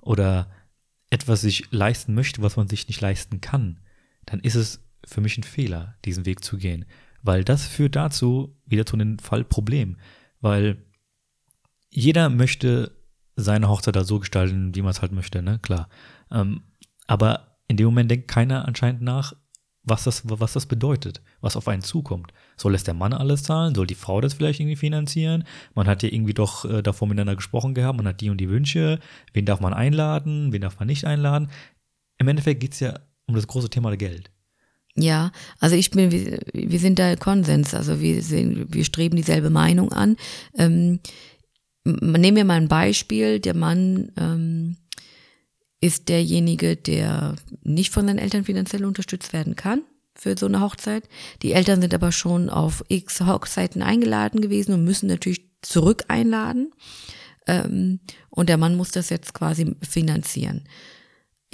oder 0.02 0.50
etwas 1.08 1.40
sich 1.40 1.70
leisten 1.70 2.14
möchte, 2.14 2.42
was 2.42 2.56
man 2.56 2.68
sich 2.68 2.86
nicht 2.88 3.00
leisten 3.00 3.40
kann, 3.40 3.80
dann 4.26 4.40
ist 4.40 4.56
es 4.56 4.80
für 5.06 5.20
mich 5.22 5.38
ein 5.38 5.42
Fehler, 5.42 5.94
diesen 6.04 6.26
Weg 6.26 6.44
zu 6.44 6.58
gehen. 6.58 6.84
Weil 7.22 7.44
das 7.44 7.66
führt 7.66 7.96
dazu, 7.96 8.56
wieder 8.66 8.86
zu 8.86 8.96
einem 8.96 9.18
Fallproblem. 9.18 9.96
Weil 10.40 10.84
jeder 11.88 12.28
möchte 12.28 12.92
seine 13.36 13.68
Hochzeit 13.68 13.96
da 13.96 14.04
so 14.04 14.18
gestalten, 14.18 14.74
wie 14.74 14.82
man 14.82 14.90
es 14.90 15.02
halt 15.02 15.12
möchte, 15.12 15.42
ne? 15.42 15.58
Klar. 15.60 15.88
Ähm, 16.30 16.62
aber 17.06 17.58
in 17.68 17.76
dem 17.76 17.86
Moment 17.86 18.10
denkt 18.10 18.28
keiner 18.28 18.66
anscheinend 18.66 19.02
nach, 19.02 19.34
was 19.84 20.04
das, 20.04 20.22
was 20.24 20.52
das 20.52 20.66
bedeutet, 20.66 21.22
was 21.40 21.56
auf 21.56 21.66
einen 21.68 21.82
zukommt. 21.82 22.32
Soll 22.56 22.74
es 22.74 22.84
der 22.84 22.94
Mann 22.94 23.12
alles 23.12 23.42
zahlen? 23.42 23.74
Soll 23.74 23.86
die 23.86 23.94
Frau 23.94 24.20
das 24.20 24.34
vielleicht 24.34 24.60
irgendwie 24.60 24.76
finanzieren? 24.76 25.44
Man 25.74 25.88
hat 25.88 26.02
ja 26.02 26.08
irgendwie 26.08 26.34
doch 26.34 26.64
äh, 26.64 26.82
davor 26.82 27.08
miteinander 27.08 27.36
gesprochen 27.36 27.74
gehabt, 27.74 27.96
man 27.96 28.06
hat 28.06 28.20
die 28.20 28.30
und 28.30 28.38
die 28.38 28.48
Wünsche. 28.48 29.00
Wen 29.32 29.44
darf 29.44 29.60
man 29.60 29.74
einladen? 29.74 30.52
Wen 30.52 30.62
darf 30.62 30.78
man 30.78 30.86
nicht 30.86 31.04
einladen? 31.04 31.50
Im 32.18 32.28
Endeffekt 32.28 32.60
geht 32.60 32.74
es 32.74 32.80
ja 32.80 33.00
um 33.26 33.34
das 33.34 33.46
große 33.46 33.70
Thema 33.70 33.96
Geld. 33.96 34.30
Ja, 34.94 35.32
also 35.58 35.74
ich 35.74 35.90
bin, 35.90 36.10
wir, 36.10 36.38
wir 36.52 36.78
sind 36.78 36.98
da 36.98 37.16
Konsens, 37.16 37.74
also 37.74 38.00
wir, 38.00 38.22
sind, 38.22 38.74
wir 38.74 38.84
streben 38.84 39.16
dieselbe 39.16 39.48
Meinung 39.48 39.90
an. 39.92 40.16
Ähm, 40.56 41.00
nehmen 41.84 42.36
wir 42.36 42.44
mal 42.44 42.60
ein 42.60 42.68
Beispiel, 42.68 43.40
der 43.40 43.54
Mann 43.54 44.12
ähm, 44.18 44.76
ist 45.80 46.08
derjenige, 46.08 46.76
der 46.76 47.36
nicht 47.62 47.90
von 47.90 48.06
seinen 48.06 48.18
Eltern 48.18 48.44
finanziell 48.44 48.84
unterstützt 48.84 49.32
werden 49.32 49.56
kann 49.56 49.82
für 50.14 50.36
so 50.38 50.46
eine 50.46 50.60
Hochzeit. 50.60 51.08
Die 51.40 51.52
Eltern 51.52 51.80
sind 51.80 51.94
aber 51.94 52.12
schon 52.12 52.50
auf 52.50 52.84
x 52.88 53.22
Hochzeiten 53.22 53.82
eingeladen 53.82 54.42
gewesen 54.42 54.74
und 54.74 54.84
müssen 54.84 55.08
natürlich 55.08 55.48
zurück 55.62 56.04
einladen. 56.08 56.72
Ähm, 57.46 58.00
und 58.28 58.50
der 58.50 58.58
Mann 58.58 58.76
muss 58.76 58.90
das 58.90 59.08
jetzt 59.08 59.32
quasi 59.32 59.74
finanzieren 59.80 60.64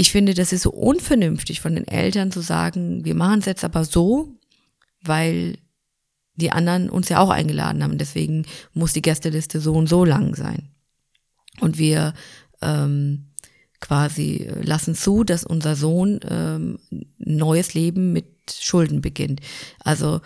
ich 0.00 0.12
finde, 0.12 0.32
das 0.32 0.52
ist 0.52 0.62
so 0.62 0.70
unvernünftig 0.70 1.60
von 1.60 1.74
den 1.74 1.88
Eltern 1.88 2.30
zu 2.30 2.40
sagen, 2.40 3.04
wir 3.04 3.16
machen 3.16 3.40
es 3.40 3.46
jetzt 3.46 3.64
aber 3.64 3.84
so, 3.84 4.38
weil 5.02 5.58
die 6.36 6.52
anderen 6.52 6.88
uns 6.88 7.08
ja 7.08 7.18
auch 7.18 7.30
eingeladen 7.30 7.82
haben. 7.82 7.98
Deswegen 7.98 8.46
muss 8.72 8.92
die 8.92 9.02
Gästeliste 9.02 9.60
so 9.60 9.74
und 9.74 9.88
so 9.88 10.04
lang 10.04 10.36
sein. 10.36 10.70
Und 11.58 11.78
wir 11.78 12.14
ähm, 12.62 13.32
quasi 13.80 14.48
lassen 14.62 14.94
zu, 14.94 15.24
dass 15.24 15.42
unser 15.42 15.74
Sohn 15.74 16.20
ähm, 16.28 16.78
neues 17.18 17.74
Leben 17.74 18.12
mit 18.12 18.26
Schulden 18.52 19.00
beginnt. 19.00 19.40
Also 19.80 20.20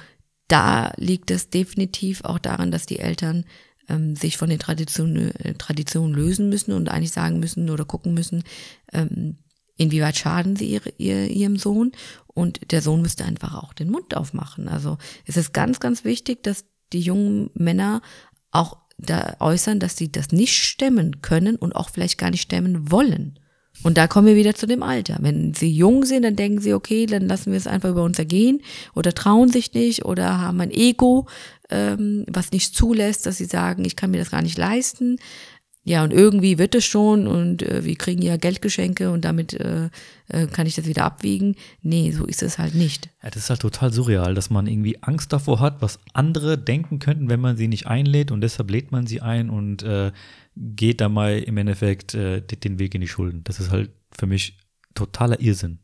da 0.49 0.93
liegt 0.99 1.31
es 1.31 1.49
definitiv 1.49 2.25
auch 2.25 2.39
daran, 2.39 2.71
dass 2.71 2.85
die 2.85 2.99
Eltern 2.99 3.47
ähm, 3.89 4.17
sich 4.17 4.37
von 4.37 4.51
den 4.51 4.59
Traditionen, 4.59 5.35
äh, 5.37 5.55
Traditionen 5.55 6.15
lösen 6.15 6.51
müssen 6.51 6.73
und 6.73 6.91
eigentlich 6.91 7.13
sagen 7.13 7.41
müssen 7.41 7.71
oder 7.71 7.87
gucken 7.87 8.13
müssen, 8.13 8.45
ähm, 8.93 9.39
inwieweit 9.83 10.17
schaden 10.17 10.57
sie 10.57 10.67
ihre, 10.67 10.93
ihr, 10.99 11.29
ihrem 11.31 11.57
Sohn 11.57 11.93
und 12.27 12.73
der 12.73 12.83
Sohn 12.83 13.03
müsste 13.03 13.25
einfach 13.25 13.55
auch 13.55 13.73
den 13.73 13.91
Mund 13.91 14.17
aufmachen. 14.17 14.69
Also 14.69 14.99
es 15.27 15.37
ist 15.37 15.53
ganz, 15.53 15.81
ganz 15.81 16.05
wichtig, 16.05 16.43
dass 16.43 16.65
die 16.93 17.01
jungen 17.01 17.51
Männer 17.55 18.03
auch 18.51 18.77
da 18.99 19.37
äußern, 19.41 19.81
dass 19.81 19.97
sie 19.97 20.11
das 20.13 20.33
nicht 20.33 20.55
stemmen 20.55 21.23
können 21.23 21.57
und 21.57 21.75
auch 21.75 21.91
vielleicht 21.91 22.19
gar 22.19 22.31
nicht 22.31 22.43
stemmen 22.43 22.91
wollen. 22.91 23.39
Und 23.83 23.99
da 23.99 24.07
kommen 24.07 24.29
wir 24.29 24.37
wieder 24.37 24.55
zu 24.55 24.67
dem 24.67 24.83
Alter. 24.83 25.17
Wenn 25.21 25.55
sie 25.55 25.71
jung 25.71 26.05
sind, 26.05 26.23
dann 26.23 26.37
denken 26.37 26.61
sie, 26.61 26.75
okay, 26.75 27.07
dann 27.07 27.27
lassen 27.27 27.51
wir 27.51 27.57
es 27.57 27.67
einfach 27.67 27.91
über 27.91 28.05
uns 28.05 28.19
ergehen 28.19 28.61
oder 28.95 29.13
trauen 29.15 29.51
sich 29.51 29.73
nicht 29.75 30.05
oder 30.05 30.41
haben 30.41 30.61
ein 30.61 30.71
Ego, 30.71 31.27
ähm, 31.71 32.25
was 32.29 32.53
nicht 32.53 32.77
zulässt, 32.77 33.27
dass 33.27 33.39
sie 33.39 33.47
sagen, 33.47 33.85
ich 33.85 33.97
kann 33.97 34.11
mir 34.11 34.19
das 34.19 34.31
gar 34.31 34.43
nicht 34.43 34.59
leisten. 34.59 35.17
Ja, 35.85 36.05
und 36.05 36.13
irgendwie 36.13 36.59
wird 36.59 36.77
es 36.77 36.85
schon 36.85 37.27
und 37.27 37.63
äh, 37.63 37.85
wir 37.85 37.97
kriegen 37.97 38.23
ja 38.23 38.37
Geldgeschenke 38.37 39.11
und 39.11 39.25
damit 39.25 39.55
äh, 39.55 39.91
äh, 40.29 40.47
kann 40.47 40.67
ich 40.69 40.77
das 40.77 40.87
wieder 40.87 41.05
abwiegen. 41.05 41.57
Nee, 41.83 42.13
so 42.13 42.25
ist 42.25 42.43
es 42.45 42.59
halt 42.59 42.77
nicht. 42.77 43.11
Ja, 43.21 43.31
das 43.31 43.45
ist 43.45 43.51
halt 43.51 43.61
total 43.61 43.93
surreal, 43.93 44.35
dass 44.35 44.49
man 44.49 44.69
irgendwie 44.69 45.03
Angst 45.03 45.33
davor 45.33 45.59
hat, 45.59 45.83
was 45.83 45.99
andere 46.13 46.57
denken 46.57 47.01
könnten, 47.01 47.29
wenn 47.29 47.41
man 47.41 47.57
sie 47.57 47.67
nicht 47.67 47.89
einlädt 47.89 48.31
und 48.31 48.43
deshalb 48.43 48.71
lädt 48.71 48.93
man 48.93 49.09
sie 49.09 49.23
ein 49.23 49.51
und 49.51 49.83
äh, 49.83 50.13
geht 50.55 51.01
dabei 51.01 51.39
im 51.39 51.57
Endeffekt 51.57 52.15
äh, 52.15 52.43
den 52.43 52.79
Weg 52.79 52.95
in 52.95 53.01
die 53.01 53.09
Schulden. 53.09 53.43
Das 53.43 53.59
ist 53.59 53.73
halt 53.73 53.91
für 54.17 54.27
mich 54.27 54.59
totaler 54.95 55.41
Irrsinn. 55.41 55.81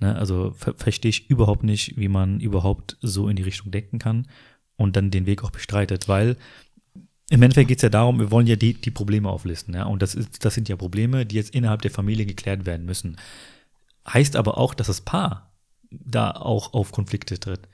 Ne? 0.00 0.16
Also 0.16 0.54
ver 0.56 0.74
verstehe 0.74 1.10
ich 1.10 1.30
überhaupt 1.30 1.62
nicht, 1.62 1.96
wie 1.96 2.08
man 2.08 2.40
überhaupt 2.40 2.96
so 3.00 3.28
in 3.28 3.36
die 3.36 3.44
Richtung 3.44 3.70
denken 3.70 4.00
kann 4.00 4.26
und 4.76 4.96
dann 4.96 5.10
den 5.10 5.26
Weg 5.26 5.44
auch 5.44 5.50
bestreitet, 5.50 6.08
weil 6.08 6.36
im 7.28 7.42
Endeffekt 7.42 7.68
geht 7.68 7.78
es 7.78 7.82
ja 7.82 7.88
darum, 7.88 8.20
wir 8.20 8.30
wollen 8.30 8.46
ja 8.46 8.56
die, 8.56 8.74
die 8.74 8.90
Probleme 8.90 9.28
auflisten. 9.28 9.74
Ja? 9.74 9.84
Und 9.84 10.02
das, 10.02 10.14
ist, 10.14 10.44
das 10.44 10.54
sind 10.54 10.68
ja 10.68 10.76
Probleme, 10.76 11.26
die 11.26 11.36
jetzt 11.36 11.54
innerhalb 11.54 11.82
der 11.82 11.90
Familie 11.90 12.26
geklärt 12.26 12.66
werden 12.66 12.86
müssen. 12.86 13.16
Heißt 14.06 14.36
aber 14.36 14.58
auch, 14.58 14.74
dass 14.74 14.86
das 14.86 15.00
Paar 15.00 15.52
da 15.90 16.30
auch 16.30 16.72
auf 16.72 16.92
Konflikte 16.92 17.38
tritt. 17.40 17.68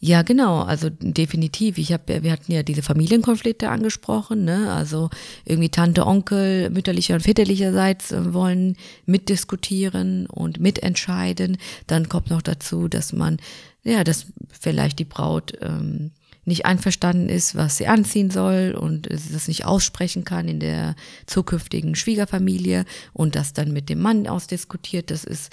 Ja, 0.00 0.22
genau, 0.22 0.62
also 0.62 0.90
definitiv. 0.90 1.76
Ich 1.76 1.92
habe, 1.92 2.22
wir 2.22 2.30
hatten 2.30 2.52
ja 2.52 2.62
diese 2.62 2.82
Familienkonflikte 2.82 3.68
angesprochen, 3.68 4.44
ne? 4.44 4.72
Also 4.72 5.10
irgendwie 5.44 5.70
Tante, 5.70 6.06
Onkel, 6.06 6.70
mütterlicher 6.70 7.14
und 7.14 7.22
väterlicherseits 7.22 8.12
äh, 8.12 8.32
wollen 8.32 8.76
mitdiskutieren 9.06 10.26
und 10.26 10.60
mitentscheiden. 10.60 11.58
Dann 11.88 12.08
kommt 12.08 12.30
noch 12.30 12.42
dazu, 12.42 12.86
dass 12.86 13.12
man, 13.12 13.38
ja, 13.82 14.04
dass 14.04 14.26
vielleicht 14.48 15.00
die 15.00 15.04
Braut 15.04 15.54
ähm, 15.60 16.12
nicht 16.48 16.66
einverstanden 16.66 17.28
ist, 17.28 17.54
was 17.54 17.76
sie 17.76 17.86
anziehen 17.86 18.30
soll 18.30 18.74
und 18.78 19.08
das 19.10 19.46
nicht 19.46 19.64
aussprechen 19.64 20.24
kann 20.24 20.48
in 20.48 20.58
der 20.58 20.96
zukünftigen 21.26 21.94
Schwiegerfamilie 21.94 22.84
und 23.12 23.36
das 23.36 23.52
dann 23.52 23.72
mit 23.72 23.88
dem 23.88 24.00
Mann 24.00 24.26
ausdiskutiert. 24.26 25.10
Das 25.10 25.24
ist, 25.24 25.52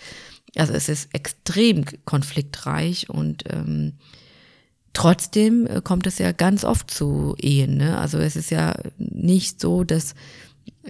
also 0.55 0.73
es 0.73 0.89
ist 0.89 1.13
extrem 1.13 1.85
konfliktreich 2.05 3.09
und 3.09 3.43
ähm, 3.51 3.93
trotzdem 4.93 5.67
äh, 5.67 5.81
kommt 5.83 6.07
es 6.07 6.17
ja 6.17 6.31
ganz 6.31 6.63
oft 6.63 6.89
zu 6.89 7.35
Ehen. 7.37 7.77
Ne? 7.77 7.97
Also 7.97 8.17
es 8.17 8.35
ist 8.35 8.49
ja 8.49 8.75
nicht 8.97 9.61
so, 9.61 9.83
dass, 9.83 10.15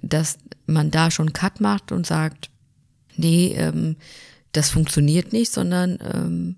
dass 0.02 0.38
man 0.68 0.92
da 0.92 1.12
schon 1.12 1.34
Cut 1.34 1.60
macht 1.60 1.92
und 1.92 2.08
sagt, 2.08 2.50
nee, 3.18 3.54
ähm, 3.58 3.98
das 4.54 4.70
funktioniert 4.70 5.34
nicht, 5.34 5.52
sondern 5.52 5.98
ähm, 6.02 6.58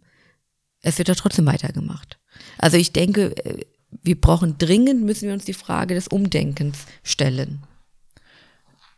es 0.82 0.98
wird 0.98 1.08
ja 1.08 1.16
trotzdem 1.16 1.46
weitergemacht. 1.46 2.20
Also 2.58 2.78
ich 2.78 2.92
denke, 2.92 3.36
äh, 3.46 3.66
wir 4.04 4.20
brauchen 4.20 4.58
dringend, 4.58 5.04
müssen 5.04 5.28
wir 5.28 5.34
uns 5.34 5.46
die 5.46 5.54
Frage 5.54 5.94
des 5.96 6.08
Umdenkens 6.08 6.86
stellen. 7.04 7.64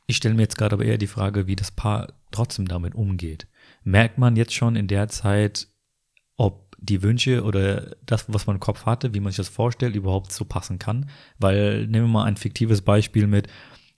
Ich 0.07 0.17
stelle 0.17 0.33
mir 0.33 0.41
jetzt 0.41 0.57
gerade 0.57 0.73
aber 0.73 0.85
eher 0.85 0.97
die 0.97 1.07
Frage, 1.07 1.45
wie 1.45 1.55
das 1.55 1.71
Paar 1.71 2.13
trotzdem 2.31 2.67
damit 2.67 2.95
umgeht. 2.95 3.47
Merkt 3.83 4.17
man 4.17 4.35
jetzt 4.35 4.53
schon 4.53 4.75
in 4.75 4.87
der 4.87 5.07
Zeit, 5.07 5.67
ob 6.35 6.75
die 6.79 7.03
Wünsche 7.03 7.43
oder 7.43 7.95
das, 8.05 8.25
was 8.27 8.47
man 8.47 8.55
im 8.55 8.59
Kopf 8.59 8.85
hatte, 8.85 9.13
wie 9.13 9.19
man 9.19 9.31
sich 9.31 9.37
das 9.37 9.49
vorstellt, 9.49 9.95
überhaupt 9.95 10.31
so 10.31 10.45
passen 10.45 10.79
kann? 10.79 11.09
Weil 11.37 11.85
nehmen 11.87 12.05
wir 12.05 12.13
mal 12.13 12.23
ein 12.23 12.37
fiktives 12.37 12.81
Beispiel 12.81 13.27
mit, 13.27 13.47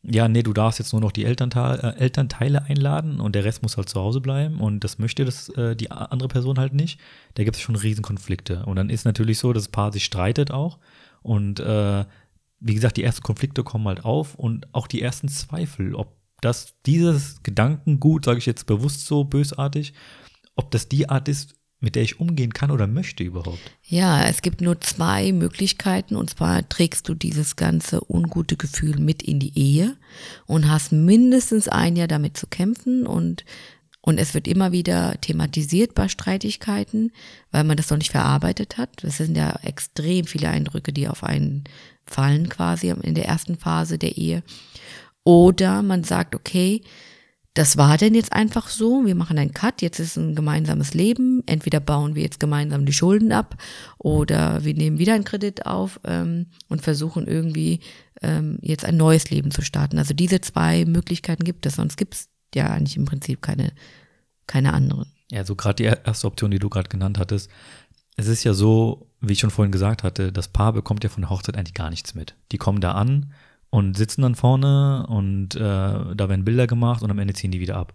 ja, 0.03 0.27
nee, 0.27 0.41
du 0.41 0.53
darfst 0.53 0.79
jetzt 0.79 0.93
nur 0.93 1.01
noch 1.01 1.11
die 1.11 1.25
Elternteile, 1.25 1.95
äh, 1.95 1.99
Elternteile 1.99 2.63
einladen 2.63 3.19
und 3.19 3.35
der 3.35 3.43
Rest 3.43 3.61
muss 3.61 3.77
halt 3.77 3.89
zu 3.89 3.99
Hause 3.99 4.19
bleiben 4.19 4.59
und 4.59 4.83
das 4.83 4.97
möchte 4.97 5.25
das, 5.25 5.49
äh, 5.49 5.75
die 5.75 5.91
andere 5.91 6.27
Person 6.27 6.57
halt 6.57 6.73
nicht, 6.73 6.99
da 7.35 7.43
gibt 7.43 7.55
es 7.55 7.61
schon 7.61 7.75
Riesenkonflikte. 7.75 8.65
Und 8.65 8.77
dann 8.77 8.89
ist 8.89 9.05
natürlich 9.05 9.37
so, 9.37 9.53
dass 9.53 9.63
das 9.63 9.71
Paar 9.71 9.93
sich 9.93 10.05
streitet 10.05 10.51
auch 10.51 10.79
und 11.21 11.59
äh, 11.59 12.05
wie 12.59 12.75
gesagt, 12.75 12.97
die 12.97 13.03
ersten 13.03 13.23
Konflikte 13.23 13.63
kommen 13.63 13.87
halt 13.87 14.05
auf 14.05 14.35
und 14.35 14.73
auch 14.73 14.87
die 14.87 15.01
ersten 15.01 15.27
Zweifel, 15.27 15.95
ob 15.95 16.15
das 16.41 16.75
dieses 16.85 17.43
Gedankengut, 17.43 18.25
sage 18.25 18.39
ich 18.39 18.45
jetzt 18.45 18.65
bewusst 18.65 19.05
so 19.05 19.23
bösartig, 19.23 19.93
ob 20.55 20.71
das 20.71 20.89
die 20.89 21.09
Art 21.09 21.27
ist, 21.27 21.55
mit 21.81 21.95
der 21.95 22.03
ich 22.03 22.19
umgehen 22.19 22.53
kann 22.53 22.71
oder 22.71 22.87
möchte 22.87 23.23
überhaupt. 23.23 23.59
Ja, 23.83 24.23
es 24.23 24.41
gibt 24.41 24.61
nur 24.61 24.79
zwei 24.79 25.33
Möglichkeiten 25.33 26.15
und 26.15 26.29
zwar 26.29 26.67
trägst 26.69 27.09
du 27.09 27.15
dieses 27.15 27.55
ganze 27.55 28.01
ungute 28.07 28.55
Gefühl 28.55 28.97
mit 28.99 29.23
in 29.23 29.39
die 29.39 29.57
Ehe 29.57 29.97
und 30.45 30.69
hast 30.69 30.91
mindestens 30.91 31.67
ein 31.67 31.95
Jahr 31.95 32.07
damit 32.07 32.37
zu 32.37 32.47
kämpfen 32.47 33.05
und 33.05 33.43
und 34.03 34.17
es 34.17 34.33
wird 34.33 34.47
immer 34.47 34.71
wieder 34.71 35.21
thematisiert 35.21 35.93
bei 35.93 36.07
Streitigkeiten, 36.07 37.11
weil 37.51 37.63
man 37.63 37.77
das 37.77 37.91
noch 37.91 37.99
nicht 37.99 38.09
verarbeitet 38.09 38.79
hat. 38.79 38.89
Das 39.03 39.17
sind 39.17 39.37
ja 39.37 39.59
extrem 39.61 40.25
viele 40.25 40.49
Eindrücke, 40.49 40.91
die 40.91 41.07
auf 41.07 41.23
einen 41.23 41.65
fallen 42.03 42.49
quasi 42.49 42.89
in 42.89 43.13
der 43.13 43.25
ersten 43.25 43.57
Phase 43.57 43.99
der 43.99 44.17
Ehe. 44.17 44.41
Oder 45.23 45.83
man 45.83 46.03
sagt, 46.03 46.33
okay, 46.33 46.81
das 47.53 47.77
war 47.77 47.97
denn 47.97 48.15
jetzt 48.15 48.31
einfach 48.31 48.69
so, 48.69 49.05
wir 49.05 49.15
machen 49.15 49.37
einen 49.37 49.53
Cut, 49.53 49.81
jetzt 49.81 49.99
ist 49.99 50.15
ein 50.15 50.35
gemeinsames 50.35 50.93
Leben, 50.93 51.43
entweder 51.47 51.81
bauen 51.81 52.15
wir 52.15 52.23
jetzt 52.23 52.39
gemeinsam 52.39 52.85
die 52.85 52.93
Schulden 52.93 53.33
ab 53.33 53.55
oder 53.97 54.63
wir 54.63 54.73
nehmen 54.73 54.99
wieder 54.99 55.15
einen 55.15 55.25
Kredit 55.25 55.65
auf 55.65 55.99
ähm, 56.05 56.47
und 56.69 56.81
versuchen 56.81 57.27
irgendwie 57.27 57.81
ähm, 58.21 58.57
jetzt 58.61 58.85
ein 58.85 58.95
neues 58.95 59.29
Leben 59.29 59.51
zu 59.51 59.61
starten. 59.61 59.97
Also 59.97 60.13
diese 60.13 60.39
zwei 60.39 60.85
Möglichkeiten 60.85 61.43
gibt 61.43 61.65
es, 61.65 61.75
sonst 61.75 61.97
gibt 61.97 62.15
es 62.15 62.29
ja 62.55 62.67
eigentlich 62.67 62.95
im 62.95 63.05
Prinzip 63.05 63.41
keine, 63.41 63.73
keine 64.47 64.71
anderen. 64.71 65.11
Ja, 65.29 65.43
so 65.43 65.55
gerade 65.55 65.75
die 65.75 65.83
erste 65.83 66.27
Option, 66.27 66.51
die 66.51 66.59
du 66.59 66.69
gerade 66.69 66.89
genannt 66.89 67.17
hattest, 67.17 67.49
es 68.15 68.27
ist 68.27 68.43
ja 68.45 68.53
so, 68.53 69.09
wie 69.19 69.33
ich 69.33 69.39
schon 69.39 69.49
vorhin 69.49 69.71
gesagt 69.71 70.03
hatte, 70.03 70.31
das 70.31 70.47
Paar 70.47 70.71
bekommt 70.71 71.03
ja 71.03 71.09
von 71.09 71.21
der 71.21 71.29
Hochzeit 71.29 71.57
eigentlich 71.57 71.73
gar 71.73 71.89
nichts 71.89 72.13
mit. 72.15 72.35
Die 72.51 72.57
kommen 72.57 72.79
da 72.79 72.93
an, 72.93 73.33
und 73.71 73.97
sitzen 73.97 74.21
dann 74.21 74.35
vorne 74.35 75.07
und 75.07 75.55
äh, 75.55 75.59
da 75.59 76.29
werden 76.29 76.45
Bilder 76.45 76.67
gemacht 76.67 77.01
und 77.01 77.09
am 77.09 77.17
Ende 77.17 77.33
ziehen 77.33 77.51
die 77.51 77.61
wieder 77.61 77.77
ab. 77.77 77.93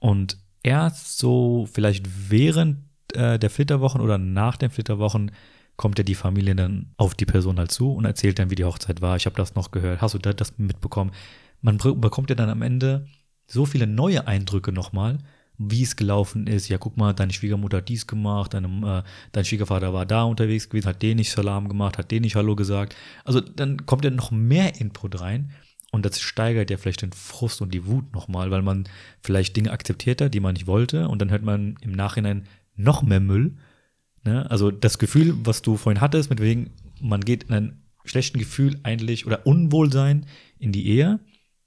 Und 0.00 0.36
erst 0.62 1.18
so 1.18 1.66
vielleicht 1.72 2.30
während 2.30 2.80
äh, 3.14 3.38
der 3.38 3.48
Flitterwochen 3.48 4.00
oder 4.00 4.18
nach 4.18 4.56
den 4.56 4.68
Flitterwochen 4.68 5.30
kommt 5.76 5.98
ja 5.98 6.04
die 6.04 6.14
Familie 6.14 6.56
dann 6.56 6.92
auf 6.96 7.14
die 7.14 7.24
Person 7.24 7.58
halt 7.58 7.70
zu 7.70 7.92
und 7.92 8.04
erzählt 8.04 8.38
dann, 8.38 8.50
wie 8.50 8.56
die 8.56 8.64
Hochzeit 8.64 9.00
war. 9.00 9.16
Ich 9.16 9.26
habe 9.26 9.36
das 9.36 9.54
noch 9.54 9.70
gehört. 9.70 10.02
Hast 10.02 10.14
du 10.14 10.18
das 10.18 10.58
mitbekommen? 10.58 11.12
Man 11.62 11.78
bekommt 11.78 12.30
ja 12.30 12.36
dann 12.36 12.50
am 12.50 12.62
Ende 12.62 13.06
so 13.46 13.64
viele 13.64 13.86
neue 13.86 14.26
Eindrücke 14.26 14.72
nochmal, 14.72 15.18
wie 15.58 15.82
es 15.82 15.96
gelaufen 15.96 16.46
ist. 16.46 16.68
Ja, 16.68 16.78
guck 16.78 16.96
mal, 16.96 17.12
deine 17.12 17.32
Schwiegermutter 17.32 17.78
hat 17.78 17.88
dies 17.88 18.06
gemacht, 18.06 18.54
deine, 18.54 18.68
äh, 19.04 19.08
dein 19.32 19.44
Schwiegervater 19.44 19.92
war 19.92 20.06
da 20.06 20.24
unterwegs 20.24 20.68
gewesen, 20.68 20.88
hat 20.88 21.02
den 21.02 21.16
nicht 21.16 21.30
Salam 21.30 21.68
gemacht, 21.68 21.98
hat 21.98 22.10
den 22.10 22.22
nicht 22.22 22.36
Hallo 22.36 22.56
gesagt. 22.56 22.94
Also 23.24 23.40
dann 23.40 23.86
kommt 23.86 24.04
ja 24.04 24.10
noch 24.10 24.30
mehr 24.30 24.80
Input 24.80 25.20
rein 25.20 25.50
und 25.92 26.04
das 26.04 26.20
steigert 26.20 26.70
ja 26.70 26.76
vielleicht 26.76 27.02
den 27.02 27.12
Frust 27.12 27.62
und 27.62 27.72
die 27.72 27.86
Wut 27.86 28.12
nochmal, 28.12 28.50
weil 28.50 28.62
man 28.62 28.84
vielleicht 29.22 29.56
Dinge 29.56 29.70
akzeptiert 29.70 30.20
hat, 30.20 30.34
die 30.34 30.40
man 30.40 30.54
nicht 30.54 30.66
wollte 30.66 31.08
und 31.08 31.20
dann 31.20 31.30
hört 31.30 31.42
man 31.42 31.76
im 31.80 31.92
Nachhinein 31.92 32.46
noch 32.74 33.02
mehr 33.02 33.20
Müll. 33.20 33.56
Ne? 34.24 34.50
Also 34.50 34.70
das 34.70 34.98
Gefühl, 34.98 35.34
was 35.44 35.62
du 35.62 35.76
vorhin 35.76 36.00
hattest, 36.00 36.28
mit 36.28 36.40
wegen, 36.40 36.70
man 37.00 37.22
geht 37.22 37.44
in 37.44 37.54
ein 37.54 37.82
schlechten 38.04 38.38
Gefühl 38.38 38.78
eigentlich 38.82 39.26
oder 39.26 39.46
Unwohlsein 39.46 40.26
in 40.58 40.72
die 40.72 40.86
Ehe 40.86 41.20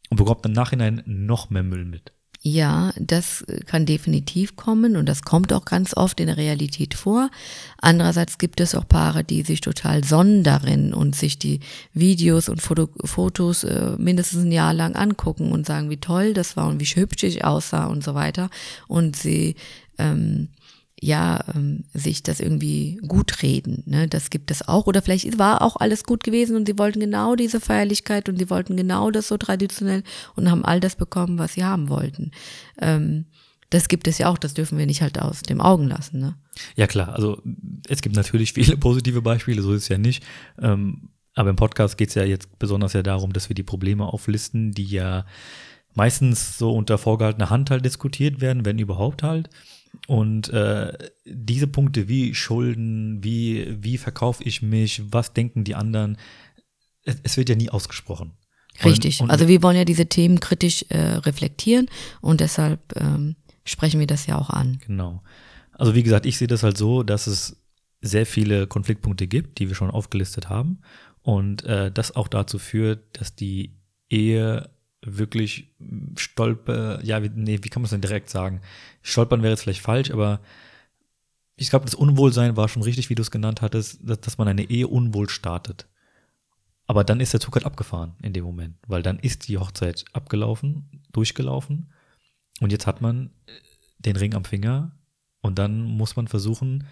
und 0.10 0.17
bekommt 0.17 0.45
im 0.45 0.52
Nachhinein 0.52 1.02
noch 1.06 1.49
mehr 1.49 1.63
Müll 1.63 1.86
mit. 1.86 2.13
Ja, 2.51 2.91
das 2.97 3.45
kann 3.67 3.85
definitiv 3.85 4.55
kommen 4.55 4.95
und 4.95 5.07
das 5.07 5.21
kommt 5.21 5.53
auch 5.53 5.65
ganz 5.65 5.95
oft 5.95 6.19
in 6.19 6.25
der 6.25 6.38
Realität 6.38 6.95
vor. 6.95 7.29
Andererseits 7.77 8.39
gibt 8.39 8.59
es 8.59 8.73
auch 8.73 8.88
Paare, 8.88 9.23
die 9.23 9.43
sich 9.43 9.62
total 9.62 10.03
sonnen 10.03 10.43
darin 10.43 10.91
und 10.91 11.15
sich 11.15 11.38
die 11.38 11.59
Videos 11.93 12.49
und 12.49 12.59
Foto 12.59 12.89
Fotos 13.03 13.63
äh, 13.63 13.91
mindestens 13.99 14.45
ein 14.45 14.51
Jahr 14.51 14.73
lang 14.73 14.95
angucken 14.95 15.51
und 15.51 15.67
sagen, 15.67 15.91
wie 15.91 15.97
toll 15.97 16.33
das 16.33 16.57
war 16.57 16.67
und 16.67 16.79
wie 16.79 16.85
hübsch 16.85 17.23
ich 17.23 17.45
aussah 17.45 17.85
und 17.85 18.03
so 18.03 18.15
weiter. 18.15 18.49
Und 18.88 19.15
sie 19.15 19.55
ähm, 19.99 20.47
ja, 21.01 21.43
ähm, 21.55 21.85
sich 21.93 22.23
das 22.23 22.39
irgendwie 22.39 22.99
gut 23.07 23.41
reden. 23.41 23.83
Ne? 23.85 24.07
Das 24.07 24.29
gibt 24.29 24.51
es 24.51 24.67
auch. 24.67 24.88
Oder 24.88 25.01
vielleicht 25.01 25.38
war 25.38 25.62
auch 25.62 25.77
alles 25.77 26.03
gut 26.03 26.23
gewesen 26.23 26.55
und 26.55 26.67
sie 26.67 26.77
wollten 26.77 26.99
genau 26.99 27.35
diese 27.35 27.59
Feierlichkeit 27.59 28.29
und 28.29 28.38
sie 28.38 28.49
wollten 28.49 28.75
genau 28.75 29.12
das 29.12 29.27
so 29.27 29.38
traditionell 29.38 30.03
und 30.35 30.49
haben 30.51 30.65
all 30.65 30.79
das 30.79 30.95
bekommen, 30.95 31.38
was 31.38 31.53
sie 31.53 31.63
haben 31.63 31.89
wollten. 31.89 32.31
Ähm, 32.81 33.25
das 33.69 33.88
gibt 33.88 34.07
es 34.07 34.17
ja 34.17 34.29
auch, 34.29 34.38
das 34.38 34.53
dürfen 34.53 34.77
wir 34.77 34.85
nicht 34.85 35.01
halt 35.01 35.19
aus 35.19 35.41
dem 35.43 35.62
Augen 35.62 35.88
lassen. 35.88 36.19
Ne? 36.19 36.35
Ja 36.75 36.88
klar, 36.88 37.13
also 37.13 37.41
es 37.88 38.01
gibt 38.01 38.15
natürlich 38.15 38.53
viele 38.53 38.77
positive 38.77 39.21
Beispiele, 39.21 39.62
so 39.62 39.73
ist 39.73 39.83
es 39.83 39.89
ja 39.89 39.97
nicht. 39.97 40.23
Ähm, 40.59 41.09
aber 41.35 41.51
im 41.51 41.55
Podcast 41.55 41.97
geht 41.97 42.09
es 42.09 42.15
ja 42.15 42.23
jetzt 42.23 42.59
besonders 42.59 42.93
ja 42.93 43.03
darum, 43.03 43.31
dass 43.31 43.49
wir 43.49 43.53
die 43.53 43.63
Probleme 43.63 44.05
auflisten, 44.05 44.71
die 44.71 44.85
ja 44.85 45.25
meistens 45.93 46.57
so 46.57 46.71
unter 46.73 46.97
vorgehaltener 46.97 47.49
Hand 47.49 47.69
halt 47.69 47.85
diskutiert 47.85 48.41
werden, 48.41 48.65
wenn 48.65 48.79
überhaupt 48.79 49.23
halt. 49.23 49.49
Und 50.08 50.49
äh, 50.49 50.91
diese 51.25 51.67
Punkte 51.67 52.08
wie 52.08 52.34
Schulden, 52.34 53.23
wie, 53.23 53.78
wie 53.84 53.97
verkaufe 53.97 54.43
ich 54.43 54.62
mich, 54.62 55.02
was 55.12 55.34
denken 55.34 55.63
die 55.63 55.75
anderen, 55.75 56.17
es, 57.04 57.17
es 57.23 57.38
wird 57.38 57.49
ja 57.49 57.56
nie 57.56 57.69
ausgesprochen. 57.69 58.34
Richtig. 58.84 59.19
Und, 59.19 59.25
und 59.25 59.32
also 59.32 59.47
wir 59.47 59.62
wollen 59.62 59.78
ja 59.78 59.86
diese 59.86 60.08
Themen 60.08 60.39
kritisch 60.39 60.86
äh, 60.89 60.97
reflektieren 60.97 61.88
und 62.21 62.39
deshalb 62.41 62.80
ähm, 62.95 63.36
sprechen 63.65 63.99
wir 63.99 64.08
das 64.08 64.25
ja 64.25 64.38
auch 64.38 64.49
an. 64.49 64.80
Genau. 64.86 65.21
Also 65.73 65.95
wie 65.95 66.04
gesagt, 66.04 66.25
ich 66.25 66.38
sehe 66.38 66.47
das 66.47 66.63
halt 66.63 66.78
so, 66.78 67.04
dass 67.04 67.28
es 67.28 67.58
sehr 68.02 68.25
viele 68.25 68.67
Konfliktpunkte 68.67 69.28
gibt, 69.28 69.60
die 69.60 69.67
wir 69.67 69.75
schon 69.75 69.91
aufgelistet 69.91 70.49
haben 70.49 70.82
und 71.21 71.63
äh, 71.65 71.91
das 71.91 72.15
auch 72.15 72.28
dazu 72.28 72.60
führt, 72.60 73.19
dass 73.19 73.36
die 73.36 73.75
Ehe 74.10 74.69
wirklich 75.01 75.71
stolper, 76.17 77.03
ja, 77.03 77.19
nee, 77.19 77.59
wie 77.62 77.69
kann 77.69 77.81
man 77.81 77.85
es 77.85 77.91
denn 77.91 78.01
direkt 78.01 78.29
sagen? 78.29 78.62
Stolpern 79.01 79.41
wäre 79.41 79.51
jetzt 79.51 79.63
vielleicht 79.63 79.81
falsch, 79.81 80.12
aber 80.12 80.41
ich 81.55 81.69
glaube, 81.69 81.85
das 81.85 81.95
Unwohlsein 81.95 82.57
war 82.57 82.69
schon 82.69 82.83
richtig, 82.83 83.09
wie 83.09 83.15
du 83.15 83.21
es 83.21 83.31
genannt 83.31 83.62
hattest, 83.62 83.99
dass, 84.03 84.19
dass 84.21 84.38
man 84.38 84.47
eine 84.47 84.69
Ehe 84.69 84.88
unwohl 84.88 85.29
startet. 85.29 85.88
Aber 86.88 87.03
dann 87.03 87.19
ist 87.19 87.33
der 87.33 87.39
Zug 87.39 87.55
halt 87.55 87.65
abgefahren 87.65 88.15
in 88.23 88.33
dem 88.33 88.43
Moment, 88.43 88.75
weil 88.88 89.03
dann 89.03 89.19
ist 89.19 89.47
die 89.47 89.57
Hochzeit 89.57 90.05
abgelaufen, 90.13 91.03
durchgelaufen 91.12 91.93
und 92.59 92.71
jetzt 92.71 92.88
hat 92.88 93.01
man 93.01 93.29
den 93.99 94.15
Ring 94.15 94.33
am 94.33 94.45
Finger 94.45 94.97
und 95.41 95.59
dann 95.59 95.83
muss 95.83 96.15
man 96.15 96.27
versuchen, 96.27 96.85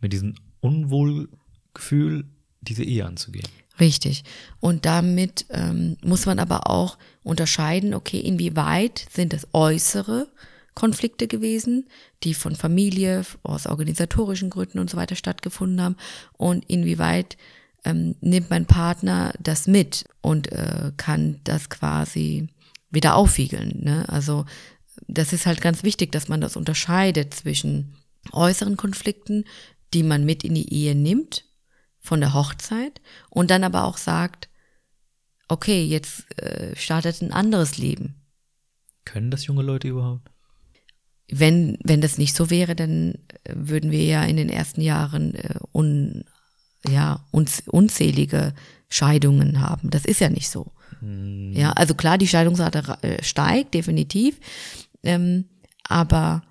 mit 0.00 0.12
diesem 0.12 0.34
Unwohlgefühl 0.60 2.24
diese 2.60 2.84
Ehe 2.84 3.06
anzugehen. 3.06 3.48
Richtig. 3.80 4.24
Und 4.60 4.84
damit 4.86 5.46
ähm, 5.50 5.96
muss 6.02 6.26
man 6.26 6.38
aber 6.38 6.70
auch 6.70 6.96
unterscheiden, 7.22 7.94
okay, 7.94 8.20
inwieweit 8.20 9.06
sind 9.10 9.34
es 9.34 9.48
äußere 9.52 10.28
Konflikte 10.74 11.26
gewesen, 11.28 11.86
die 12.22 12.34
von 12.34 12.56
Familie, 12.56 13.24
aus 13.42 13.66
organisatorischen 13.66 14.50
Gründen 14.50 14.78
und 14.78 14.90
so 14.90 14.96
weiter 14.96 15.16
stattgefunden 15.16 15.80
haben 15.80 15.96
und 16.36 16.64
inwieweit 16.68 17.36
ähm, 17.84 18.16
nimmt 18.20 18.50
mein 18.50 18.66
Partner 18.66 19.32
das 19.40 19.66
mit 19.66 20.04
und 20.20 20.50
äh, 20.52 20.92
kann 20.96 21.40
das 21.44 21.68
quasi 21.68 22.48
wieder 22.90 23.16
aufwiegeln. 23.16 23.80
Ne? 23.82 24.08
Also 24.08 24.46
das 25.06 25.32
ist 25.32 25.46
halt 25.46 25.60
ganz 25.60 25.82
wichtig, 25.82 26.12
dass 26.12 26.28
man 26.28 26.40
das 26.40 26.56
unterscheidet 26.56 27.34
zwischen 27.34 27.94
äußeren 28.32 28.76
Konflikten, 28.76 29.44
die 29.92 30.02
man 30.02 30.24
mit 30.24 30.44
in 30.44 30.54
die 30.54 30.72
Ehe 30.72 30.94
nimmt 30.94 31.44
von 32.04 32.20
der 32.20 32.34
Hochzeit 32.34 33.00
und 33.30 33.50
dann 33.50 33.64
aber 33.64 33.84
auch 33.84 33.96
sagt, 33.96 34.50
okay, 35.48 35.84
jetzt 35.84 36.30
äh, 36.38 36.76
startet 36.76 37.22
ein 37.22 37.32
anderes 37.32 37.78
Leben. 37.78 38.14
Können 39.06 39.30
das 39.30 39.46
junge 39.46 39.62
Leute 39.62 39.88
überhaupt? 39.88 40.30
Wenn, 41.28 41.78
wenn 41.82 42.02
das 42.02 42.18
nicht 42.18 42.36
so 42.36 42.50
wäre, 42.50 42.76
dann 42.76 43.14
äh, 43.44 43.54
würden 43.54 43.90
wir 43.90 44.04
ja 44.04 44.22
in 44.22 44.36
den 44.36 44.50
ersten 44.50 44.82
Jahren 44.82 45.34
äh, 45.34 45.54
un, 45.72 46.24
ja, 46.86 47.24
uns, 47.30 47.62
unzählige 47.66 48.54
Scheidungen 48.90 49.60
haben. 49.60 49.88
Das 49.88 50.04
ist 50.04 50.20
ja 50.20 50.28
nicht 50.28 50.50
so. 50.50 50.72
Hm. 51.00 51.54
Ja, 51.54 51.72
also 51.72 51.94
klar, 51.94 52.18
die 52.18 52.28
Scheidungsrate 52.28 52.98
äh, 53.00 53.22
steigt, 53.22 53.72
definitiv. 53.72 54.38
Ähm, 55.02 55.46
aber 55.84 56.42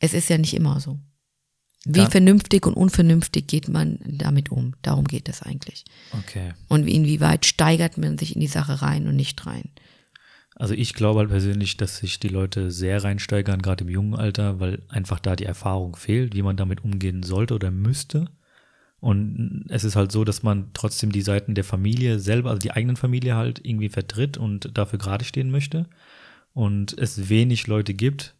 es 0.00 0.12
ist 0.12 0.28
ja 0.28 0.38
nicht 0.38 0.54
immer 0.54 0.80
so. 0.80 0.98
Wie 1.88 2.00
ja. 2.00 2.10
vernünftig 2.10 2.66
und 2.66 2.74
unvernünftig 2.74 3.46
geht 3.46 3.68
man 3.68 4.00
damit 4.04 4.50
um? 4.50 4.74
Darum 4.82 5.04
geht 5.06 5.28
es 5.28 5.42
eigentlich. 5.42 5.84
Okay. 6.12 6.52
Und 6.68 6.88
inwieweit 6.88 7.46
steigert 7.46 7.96
man 7.96 8.18
sich 8.18 8.34
in 8.34 8.40
die 8.40 8.48
Sache 8.48 8.82
rein 8.82 9.06
und 9.06 9.14
nicht 9.14 9.46
rein? 9.46 9.70
Also 10.56 10.74
ich 10.74 10.94
glaube 10.94 11.20
halt 11.20 11.28
persönlich, 11.28 11.76
dass 11.76 11.98
sich 11.98 12.18
die 12.18 12.28
Leute 12.28 12.72
sehr 12.72 13.04
reinsteigern, 13.04 13.62
gerade 13.62 13.84
im 13.84 13.90
jungen 13.90 14.16
Alter, 14.16 14.58
weil 14.58 14.82
einfach 14.88 15.20
da 15.20 15.36
die 15.36 15.44
Erfahrung 15.44 15.94
fehlt, 15.94 16.34
wie 16.34 16.42
man 16.42 16.56
damit 16.56 16.82
umgehen 16.82 17.22
sollte 17.22 17.54
oder 17.54 17.70
müsste. 17.70 18.30
Und 18.98 19.66
es 19.68 19.84
ist 19.84 19.94
halt 19.94 20.10
so, 20.10 20.24
dass 20.24 20.42
man 20.42 20.70
trotzdem 20.74 21.12
die 21.12 21.22
Seiten 21.22 21.54
der 21.54 21.62
Familie 21.62 22.18
selber, 22.18 22.50
also 22.50 22.58
die 22.58 22.72
eigenen 22.72 22.96
Familie 22.96 23.36
halt 23.36 23.64
irgendwie 23.64 23.90
vertritt 23.90 24.38
und 24.38 24.76
dafür 24.76 24.98
gerade 24.98 25.24
stehen 25.24 25.52
möchte. 25.52 25.88
Und 26.52 26.98
es 26.98 27.28
wenig 27.28 27.68
Leute 27.68 27.94
gibt, 27.94 28.34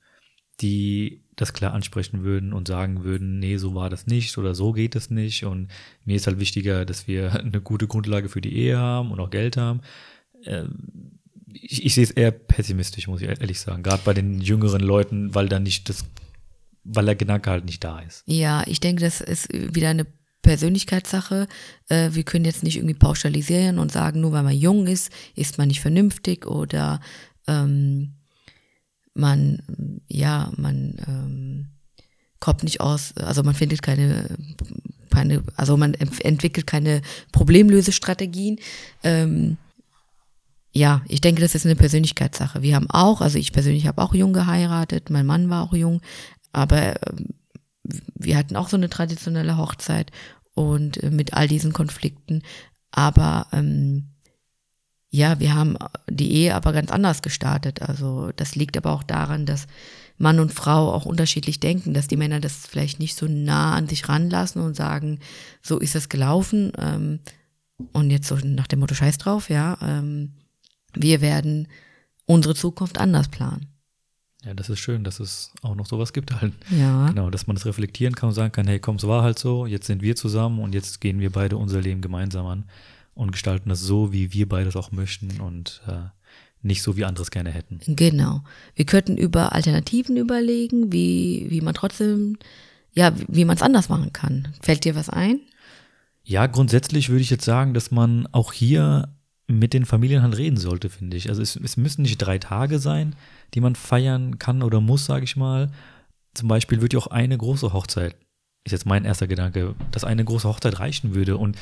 die 0.60 1.22
das 1.36 1.52
klar 1.52 1.74
ansprechen 1.74 2.24
würden 2.24 2.52
und 2.52 2.66
sagen 2.66 3.04
würden, 3.04 3.38
nee, 3.38 3.58
so 3.58 3.74
war 3.74 3.90
das 3.90 4.06
nicht 4.06 4.36
oder 4.38 4.54
so 4.54 4.72
geht 4.72 4.96
es 4.96 5.10
nicht. 5.10 5.44
Und 5.44 5.68
mir 6.04 6.16
ist 6.16 6.26
halt 6.26 6.40
wichtiger, 6.40 6.84
dass 6.84 7.06
wir 7.06 7.32
eine 7.40 7.60
gute 7.60 7.86
Grundlage 7.86 8.28
für 8.28 8.40
die 8.40 8.56
Ehe 8.56 8.78
haben 8.78 9.12
und 9.12 9.20
auch 9.20 9.30
Geld 9.30 9.56
haben. 9.56 9.80
Ähm, 10.44 11.20
ich, 11.52 11.84
ich 11.84 11.94
sehe 11.94 12.04
es 12.04 12.10
eher 12.10 12.30
pessimistisch, 12.30 13.06
muss 13.06 13.20
ich 13.20 13.28
ehrlich 13.28 13.60
sagen. 13.60 13.82
Gerade 13.82 14.02
bei 14.04 14.14
den 14.14 14.40
jüngeren 14.40 14.80
Leuten, 14.80 15.34
weil 15.34 15.48
da 15.48 15.60
nicht 15.60 15.88
das, 15.88 16.04
weil 16.84 17.04
der 17.04 17.16
Gedanke 17.16 17.50
halt 17.50 17.66
nicht 17.66 17.84
da 17.84 18.00
ist. 18.00 18.24
Ja, 18.26 18.64
ich 18.66 18.80
denke, 18.80 19.02
das 19.02 19.20
ist 19.20 19.48
wieder 19.52 19.90
eine 19.90 20.06
Persönlichkeitssache. 20.42 21.48
Äh, 21.88 22.10
wir 22.12 22.22
können 22.22 22.44
jetzt 22.46 22.62
nicht 22.62 22.76
irgendwie 22.76 22.94
pauschalisieren 22.94 23.78
und 23.78 23.92
sagen, 23.92 24.20
nur 24.20 24.32
weil 24.32 24.42
man 24.42 24.56
jung 24.56 24.86
ist, 24.86 25.12
ist 25.34 25.58
man 25.58 25.68
nicht 25.68 25.80
vernünftig 25.80 26.46
oder 26.46 27.00
ähm, 27.46 28.15
man, 29.16 29.62
ja, 30.08 30.52
man 30.56 30.96
ähm, 31.06 31.68
kommt 32.40 32.62
nicht 32.62 32.80
aus, 32.80 33.16
also 33.16 33.42
man 33.42 33.54
findet 33.54 33.82
keine, 33.82 34.36
keine 35.10 35.42
also 35.56 35.76
man 35.76 35.94
entwickelt 35.94 36.66
keine 36.66 37.02
Problemlösestrategien. 37.32 38.58
Ähm, 39.02 39.56
ja, 40.72 41.02
ich 41.08 41.22
denke, 41.22 41.40
das 41.40 41.54
ist 41.54 41.64
eine 41.64 41.76
Persönlichkeitssache. 41.76 42.60
Wir 42.60 42.76
haben 42.76 42.90
auch, 42.90 43.22
also 43.22 43.38
ich 43.38 43.52
persönlich 43.52 43.86
habe 43.86 44.02
auch 44.02 44.14
jung 44.14 44.34
geheiratet, 44.34 45.08
mein 45.08 45.24
Mann 45.24 45.48
war 45.48 45.62
auch 45.62 45.72
jung, 45.72 46.02
aber 46.52 47.02
ähm, 47.08 47.28
wir 48.14 48.36
hatten 48.36 48.56
auch 48.56 48.68
so 48.68 48.76
eine 48.76 48.90
traditionelle 48.90 49.56
Hochzeit 49.56 50.10
und 50.54 51.02
äh, 51.02 51.10
mit 51.10 51.34
all 51.34 51.48
diesen 51.48 51.72
Konflikten. 51.72 52.42
Aber 52.90 53.46
ähm, 53.52 54.15
ja, 55.16 55.40
wir 55.40 55.54
haben 55.54 55.76
die 56.10 56.30
Ehe 56.32 56.54
aber 56.54 56.72
ganz 56.72 56.90
anders 56.90 57.22
gestartet. 57.22 57.80
Also 57.80 58.32
das 58.36 58.54
liegt 58.54 58.76
aber 58.76 58.92
auch 58.92 59.02
daran, 59.02 59.46
dass 59.46 59.66
Mann 60.18 60.40
und 60.40 60.52
Frau 60.52 60.92
auch 60.92 61.06
unterschiedlich 61.06 61.58
denken, 61.58 61.94
dass 61.94 62.06
die 62.06 62.18
Männer 62.18 62.38
das 62.38 62.66
vielleicht 62.66 63.00
nicht 63.00 63.16
so 63.16 63.26
nah 63.26 63.74
an 63.74 63.88
sich 63.88 64.08
ranlassen 64.08 64.60
und 64.60 64.76
sagen, 64.76 65.20
so 65.62 65.78
ist 65.78 65.96
es 65.96 66.10
gelaufen. 66.10 66.70
Ähm, 66.78 67.20
und 67.92 68.10
jetzt 68.10 68.28
so 68.28 68.36
nach 68.36 68.66
dem 68.66 68.80
Motto 68.80 68.94
Scheiß 68.94 69.16
drauf, 69.18 69.48
ja. 69.48 69.78
Ähm, 69.82 70.32
wir 70.94 71.20
werden 71.22 71.68
unsere 72.26 72.54
Zukunft 72.54 72.98
anders 72.98 73.28
planen. 73.28 73.66
Ja, 74.44 74.54
das 74.54 74.68
ist 74.68 74.80
schön, 74.80 75.02
dass 75.02 75.18
es 75.18 75.52
auch 75.62 75.74
noch 75.74 75.86
sowas 75.86 76.12
gibt 76.12 76.40
halt. 76.40 76.52
Ja. 76.70 77.08
Genau, 77.08 77.30
dass 77.30 77.46
man 77.46 77.56
das 77.56 77.66
reflektieren 77.66 78.14
kann 78.14 78.28
und 78.28 78.34
sagen 78.34 78.52
kann, 78.52 78.66
hey, 78.66 78.80
komm, 78.80 78.96
es 78.96 79.06
war 79.06 79.22
halt 79.22 79.38
so, 79.38 79.66
jetzt 79.66 79.86
sind 79.86 80.02
wir 80.02 80.14
zusammen 80.14 80.60
und 80.60 80.74
jetzt 80.74 81.00
gehen 81.00 81.20
wir 81.20 81.30
beide 81.32 81.56
unser 81.56 81.80
Leben 81.80 82.00
gemeinsam 82.00 82.46
an 82.46 82.64
und 83.16 83.32
gestalten 83.32 83.70
das 83.70 83.80
so, 83.80 84.12
wie 84.12 84.32
wir 84.32 84.48
beide 84.48 84.68
es 84.68 84.76
auch 84.76 84.92
möchten 84.92 85.40
und 85.40 85.82
äh, 85.88 86.10
nicht 86.62 86.82
so, 86.82 86.96
wie 86.96 87.04
andere 87.04 87.22
es 87.22 87.30
gerne 87.30 87.50
hätten. 87.50 87.80
Genau. 87.86 88.42
Wir 88.74 88.84
könnten 88.84 89.16
über 89.16 89.52
Alternativen 89.52 90.16
überlegen, 90.16 90.92
wie, 90.92 91.46
wie 91.48 91.62
man 91.62 91.74
trotzdem, 91.74 92.38
ja, 92.92 93.12
wie 93.28 93.44
man 93.44 93.56
es 93.56 93.62
anders 93.62 93.88
machen 93.88 94.12
kann. 94.12 94.48
Fällt 94.60 94.84
dir 94.84 94.94
was 94.94 95.08
ein? 95.08 95.40
Ja, 96.24 96.46
grundsätzlich 96.46 97.08
würde 97.08 97.22
ich 97.22 97.30
jetzt 97.30 97.44
sagen, 97.44 97.72
dass 97.72 97.90
man 97.90 98.28
auch 98.32 98.52
hier 98.52 99.08
mit 99.46 99.72
den 99.72 99.84
Familien 99.84 100.22
halt 100.22 100.36
reden 100.36 100.56
sollte, 100.56 100.90
finde 100.90 101.16
ich. 101.16 101.28
Also 101.28 101.40
es, 101.40 101.56
es 101.56 101.76
müssen 101.76 102.02
nicht 102.02 102.18
drei 102.18 102.38
Tage 102.38 102.78
sein, 102.78 103.14
die 103.54 103.60
man 103.60 103.76
feiern 103.76 104.38
kann 104.38 104.62
oder 104.62 104.80
muss, 104.80 105.06
sage 105.06 105.24
ich 105.24 105.36
mal. 105.36 105.70
Zum 106.34 106.48
Beispiel 106.48 106.80
würde 106.80 106.96
ja 106.96 107.02
auch 107.02 107.06
eine 107.06 107.38
große 107.38 107.72
Hochzeit, 107.72 108.16
ist 108.66 108.72
jetzt 108.72 108.86
mein 108.86 109.04
erster 109.04 109.26
Gedanke, 109.28 109.74
dass 109.92 110.04
eine 110.04 110.24
große 110.24 110.48
Hochzeit 110.48 110.80
reichen 110.80 111.14
würde. 111.14 111.36
Und 111.36 111.56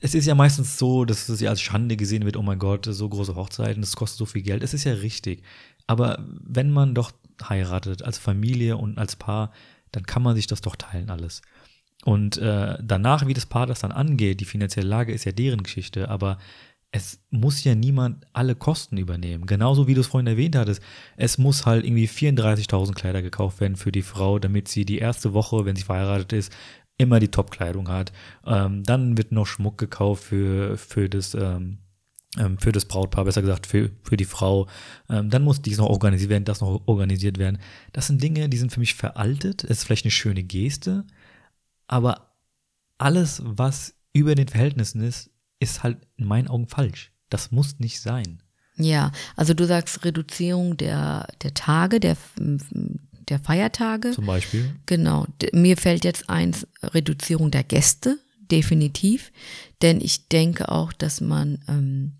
es 0.00 0.14
ist 0.14 0.26
ja 0.26 0.34
meistens 0.34 0.78
so, 0.78 1.04
dass 1.04 1.28
es 1.28 1.40
ja 1.40 1.50
als 1.50 1.60
Schande 1.60 1.96
gesehen 1.96 2.24
wird, 2.24 2.36
oh 2.36 2.42
mein 2.42 2.58
Gott, 2.58 2.86
so 2.86 3.08
große 3.08 3.36
Hochzeiten, 3.36 3.82
das 3.82 3.94
kostet 3.94 4.18
so 4.18 4.26
viel 4.26 4.42
Geld. 4.42 4.62
Es 4.62 4.74
ist 4.74 4.84
ja 4.84 4.94
richtig. 4.94 5.42
Aber 5.86 6.24
wenn 6.26 6.70
man 6.70 6.94
doch 6.94 7.12
heiratet 7.48 8.02
als 8.02 8.18
Familie 8.18 8.76
und 8.76 8.98
als 8.98 9.16
Paar, 9.16 9.52
dann 9.92 10.04
kann 10.04 10.22
man 10.22 10.34
sich 10.34 10.46
das 10.46 10.62
doch 10.62 10.76
teilen 10.76 11.10
alles. 11.10 11.42
Und 12.04 12.38
äh, 12.38 12.78
danach, 12.80 13.26
wie 13.26 13.34
das 13.34 13.44
Paar 13.44 13.66
das 13.66 13.80
dann 13.80 13.92
angeht, 13.92 14.40
die 14.40 14.46
finanzielle 14.46 14.88
Lage 14.88 15.12
ist 15.12 15.24
ja 15.24 15.32
deren 15.32 15.62
Geschichte, 15.62 16.08
aber 16.08 16.38
es 16.92 17.20
muss 17.30 17.62
ja 17.62 17.74
niemand 17.74 18.26
alle 18.32 18.56
Kosten 18.56 18.96
übernehmen. 18.96 19.46
Genauso 19.46 19.86
wie 19.86 19.94
du 19.94 20.00
es 20.00 20.08
vorhin 20.08 20.26
erwähnt 20.26 20.56
hattest. 20.56 20.82
Es 21.16 21.38
muss 21.38 21.64
halt 21.64 21.84
irgendwie 21.84 22.08
34.000 22.08 22.94
Kleider 22.94 23.22
gekauft 23.22 23.60
werden 23.60 23.76
für 23.76 23.92
die 23.92 24.02
Frau, 24.02 24.38
damit 24.38 24.66
sie 24.68 24.84
die 24.84 24.98
erste 24.98 25.32
Woche, 25.32 25.64
wenn 25.64 25.76
sie 25.76 25.84
verheiratet 25.84 26.32
ist, 26.32 26.52
immer 26.98 27.20
die 27.20 27.28
Top-Kleidung 27.28 27.88
hat. 27.88 28.12
Ähm, 28.44 28.82
dann 28.82 29.16
wird 29.16 29.30
noch 29.30 29.46
Schmuck 29.46 29.78
gekauft 29.78 30.24
für, 30.24 30.76
für 30.76 31.08
das, 31.08 31.34
ähm, 31.34 31.78
ähm, 32.36 32.58
für 32.58 32.72
das 32.72 32.86
Brautpaar, 32.86 33.24
besser 33.24 33.40
gesagt 33.40 33.68
für, 33.68 33.90
für 34.02 34.16
die 34.16 34.24
Frau. 34.24 34.66
Ähm, 35.08 35.30
dann 35.30 35.44
muss 35.44 35.62
dies 35.62 35.78
noch 35.78 35.88
organisiert 35.88 36.30
werden, 36.30 36.44
das 36.44 36.60
noch 36.60 36.82
organisiert 36.86 37.38
werden. 37.38 37.58
Das 37.92 38.08
sind 38.08 38.20
Dinge, 38.20 38.48
die 38.48 38.58
sind 38.58 38.72
für 38.72 38.80
mich 38.80 38.94
veraltet. 38.94 39.62
Es 39.62 39.78
ist 39.78 39.84
vielleicht 39.84 40.04
eine 40.04 40.10
schöne 40.10 40.42
Geste, 40.42 41.04
aber 41.86 42.32
alles, 42.98 43.42
was 43.44 43.94
über 44.12 44.34
den 44.34 44.48
Verhältnissen 44.48 45.00
ist, 45.02 45.30
ist 45.60 45.82
halt 45.82 45.98
in 46.16 46.26
meinen 46.26 46.48
Augen 46.48 46.66
falsch. 46.66 47.12
Das 47.28 47.52
muss 47.52 47.78
nicht 47.78 48.00
sein. 48.00 48.42
Ja, 48.76 49.12
also 49.36 49.54
du 49.54 49.66
sagst 49.66 50.04
Reduzierung 50.04 50.76
der, 50.76 51.28
der 51.42 51.54
Tage, 51.54 52.00
der, 52.00 52.16
der 53.28 53.38
Feiertage. 53.38 54.12
Zum 54.12 54.26
Beispiel. 54.26 54.74
Genau. 54.86 55.26
Mir 55.52 55.76
fällt 55.76 56.04
jetzt 56.04 56.28
eins, 56.28 56.66
Reduzierung 56.82 57.50
der 57.50 57.62
Gäste, 57.62 58.18
definitiv. 58.50 59.32
Denn 59.82 60.00
ich 60.00 60.28
denke 60.28 60.70
auch, 60.70 60.92
dass 60.92 61.20
man 61.20 61.58
ähm, 61.68 62.12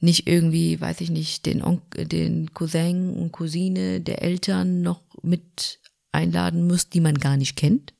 nicht 0.00 0.26
irgendwie, 0.26 0.80
weiß 0.80 1.00
ich 1.00 1.10
nicht, 1.10 1.46
den, 1.46 1.62
On 1.62 1.80
den 1.96 2.52
Cousin 2.54 3.14
und 3.14 3.32
Cousine 3.32 4.00
der 4.00 4.22
Eltern 4.22 4.82
noch 4.82 5.02
mit 5.22 5.78
einladen 6.10 6.66
muss, 6.66 6.88
die 6.88 7.00
man 7.00 7.18
gar 7.18 7.36
nicht 7.36 7.56
kennt. 7.56 7.94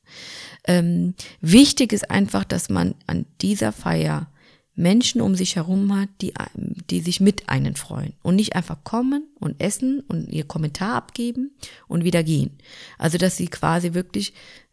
Ähm, 0.65 1.15
wichtig 1.41 1.93
ist 1.93 2.11
einfach, 2.11 2.45
dass 2.45 2.69
man 2.69 2.95
an 3.07 3.27
dieser 3.41 3.73
Feier 3.73 4.32
Menschen 4.75 5.21
um 5.21 5.35
sich 5.35 5.57
herum 5.57 5.95
hat, 5.95 6.09
die, 6.21 6.33
die 6.55 7.01
sich 7.01 7.21
mit 7.21 7.49
einen 7.49 7.77
freuen 7.77 8.15
und 8.23 8.37
nicht 8.37 8.57
einfach 8.57 8.85
kommen 8.85 9.29
und 9.39 9.61
essen 9.61 10.01
und 10.09 10.31
ihr 10.31 10.45
Kommentar 10.45 10.95
abgeben 10.95 11.55
und 11.89 12.05
wieder 12.05 12.23
gehen. 12.23 12.59
Also 12.99 13.19
dass 13.19 13.37
sie 13.37 13.49
quasi 13.49 13.93
wirklich 13.93 14.33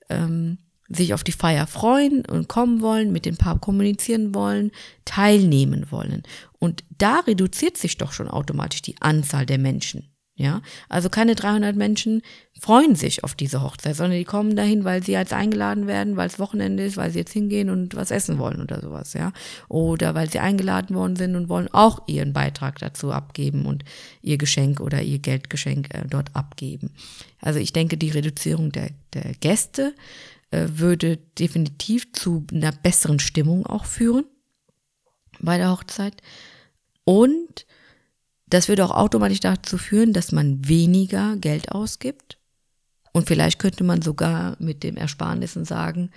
ähm, 0.09 0.57
sich 0.87 1.13
auf 1.13 1.23
die 1.23 1.31
Feier 1.31 1.67
freuen 1.67 2.25
und 2.25 2.47
kommen 2.47 2.81
wollen, 2.81 3.11
mit 3.11 3.25
dem 3.25 3.37
Paar 3.37 3.59
kommunizieren 3.59 4.33
wollen, 4.33 4.71
teilnehmen 5.05 5.91
wollen. 5.91 6.23
Und 6.57 6.83
da 6.97 7.19
reduziert 7.19 7.77
sich 7.77 7.97
doch 7.97 8.11
schon 8.11 8.27
automatisch 8.27 8.81
die 8.81 8.95
Anzahl 8.99 9.45
der 9.45 9.59
Menschen. 9.59 10.09
Ja, 10.39 10.61
also 10.87 11.09
keine 11.09 11.35
300 11.35 11.75
Menschen 11.75 12.21
freuen 12.57 12.95
sich 12.95 13.25
auf 13.25 13.35
diese 13.35 13.61
Hochzeit, 13.61 13.97
sondern 13.97 14.17
die 14.17 14.23
kommen 14.23 14.55
dahin, 14.55 14.85
weil 14.85 15.03
sie 15.03 15.11
jetzt 15.11 15.33
eingeladen 15.33 15.85
werden, 15.85 16.15
weil 16.15 16.27
es 16.27 16.39
Wochenende 16.39 16.85
ist, 16.85 16.95
weil 16.95 17.11
sie 17.11 17.19
jetzt 17.19 17.33
hingehen 17.33 17.69
und 17.69 17.93
was 17.93 18.09
essen 18.09 18.37
wollen 18.39 18.61
oder 18.61 18.79
sowas, 18.79 19.11
ja. 19.11 19.33
Oder 19.67 20.15
weil 20.15 20.29
sie 20.31 20.39
eingeladen 20.39 20.95
worden 20.95 21.17
sind 21.17 21.35
und 21.35 21.49
wollen 21.49 21.67
auch 21.73 22.07
ihren 22.07 22.31
Beitrag 22.31 22.79
dazu 22.79 23.11
abgeben 23.11 23.65
und 23.65 23.83
ihr 24.21 24.37
Geschenk 24.37 24.79
oder 24.79 25.01
ihr 25.01 25.19
Geldgeschenk 25.19 25.93
äh, 25.93 26.05
dort 26.09 26.33
abgeben. 26.37 26.91
Also 27.41 27.59
ich 27.59 27.73
denke, 27.73 27.97
die 27.97 28.11
Reduzierung 28.11 28.71
der, 28.71 28.91
der 29.13 29.33
Gäste 29.41 29.93
äh, 30.51 30.67
würde 30.69 31.17
definitiv 31.37 32.13
zu 32.13 32.47
einer 32.53 32.71
besseren 32.71 33.19
Stimmung 33.19 33.65
auch 33.65 33.83
führen 33.83 34.23
bei 35.41 35.57
der 35.57 35.71
Hochzeit. 35.71 36.15
Und 37.03 37.65
das 38.49 38.67
würde 38.67 38.85
auch 38.85 38.91
automatisch 38.91 39.39
dazu 39.39 39.77
führen, 39.77 40.13
dass 40.13 40.31
man 40.31 40.67
weniger 40.67 41.35
Geld 41.37 41.71
ausgibt. 41.71 42.37
Und 43.11 43.27
vielleicht 43.27 43.59
könnte 43.59 43.83
man 43.83 44.01
sogar 44.01 44.55
mit 44.59 44.83
dem 44.83 44.95
Ersparnissen 44.95 45.65
sagen, 45.65 46.11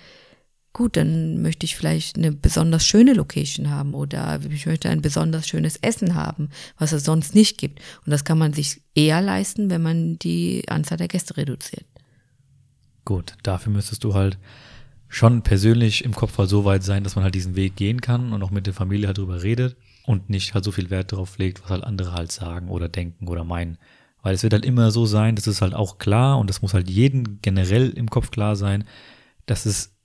gut, 0.73 0.97
dann 0.97 1.41
möchte 1.41 1.65
ich 1.65 1.75
vielleicht 1.75 2.17
eine 2.17 2.31
besonders 2.31 2.85
schöne 2.85 3.13
Location 3.13 3.69
haben 3.69 3.93
oder 3.93 4.39
ich 4.49 4.65
möchte 4.65 4.89
ein 4.89 5.01
besonders 5.01 5.47
schönes 5.47 5.77
Essen 5.77 6.15
haben, 6.15 6.49
was 6.77 6.91
es 6.91 7.03
sonst 7.03 7.35
nicht 7.35 7.57
gibt. 7.57 7.79
Und 8.05 8.11
das 8.11 8.23
kann 8.23 8.39
man 8.39 8.53
sich 8.53 8.81
eher 8.95 9.21
leisten, 9.21 9.69
wenn 9.69 9.83
man 9.83 10.17
die 10.19 10.63
Anzahl 10.67 10.97
der 10.97 11.07
Gäste 11.07 11.37
reduziert. 11.37 11.85
Gut, 13.05 13.35
dafür 13.43 13.71
müsstest 13.71 14.03
du 14.03 14.13
halt 14.13 14.37
schon 15.07 15.43
persönlich 15.43 16.03
im 16.03 16.15
Kopf 16.15 16.37
halt 16.39 16.49
so 16.49 16.65
weit 16.65 16.83
sein, 16.83 17.03
dass 17.03 17.15
man 17.15 17.23
halt 17.23 17.35
diesen 17.35 17.55
Weg 17.55 17.75
gehen 17.75 18.01
kann 18.01 18.33
und 18.33 18.41
auch 18.41 18.49
mit 18.49 18.65
der 18.65 18.73
Familie 18.73 19.07
halt 19.07 19.19
drüber 19.19 19.43
redet 19.43 19.75
und 20.05 20.29
nicht 20.29 20.53
halt 20.53 20.65
so 20.65 20.71
viel 20.71 20.89
Wert 20.89 21.11
darauf 21.11 21.37
legt, 21.37 21.63
was 21.63 21.69
halt 21.69 21.83
andere 21.83 22.13
halt 22.13 22.31
sagen 22.31 22.69
oder 22.69 22.89
denken 22.89 23.27
oder 23.27 23.43
meinen. 23.43 23.77
Weil 24.21 24.35
es 24.35 24.43
wird 24.43 24.53
halt 24.53 24.65
immer 24.65 24.91
so 24.91 25.05
sein, 25.05 25.35
das 25.35 25.47
ist 25.47 25.61
halt 25.61 25.73
auch 25.73 25.97
klar 25.97 26.39
und 26.39 26.49
das 26.49 26.61
muss 26.61 26.73
halt 26.73 26.89
jedem 26.89 27.39
generell 27.41 27.89
im 27.89 28.09
Kopf 28.09 28.31
klar 28.31 28.55
sein, 28.55 28.85
dass 29.45 29.65
es 29.65 29.95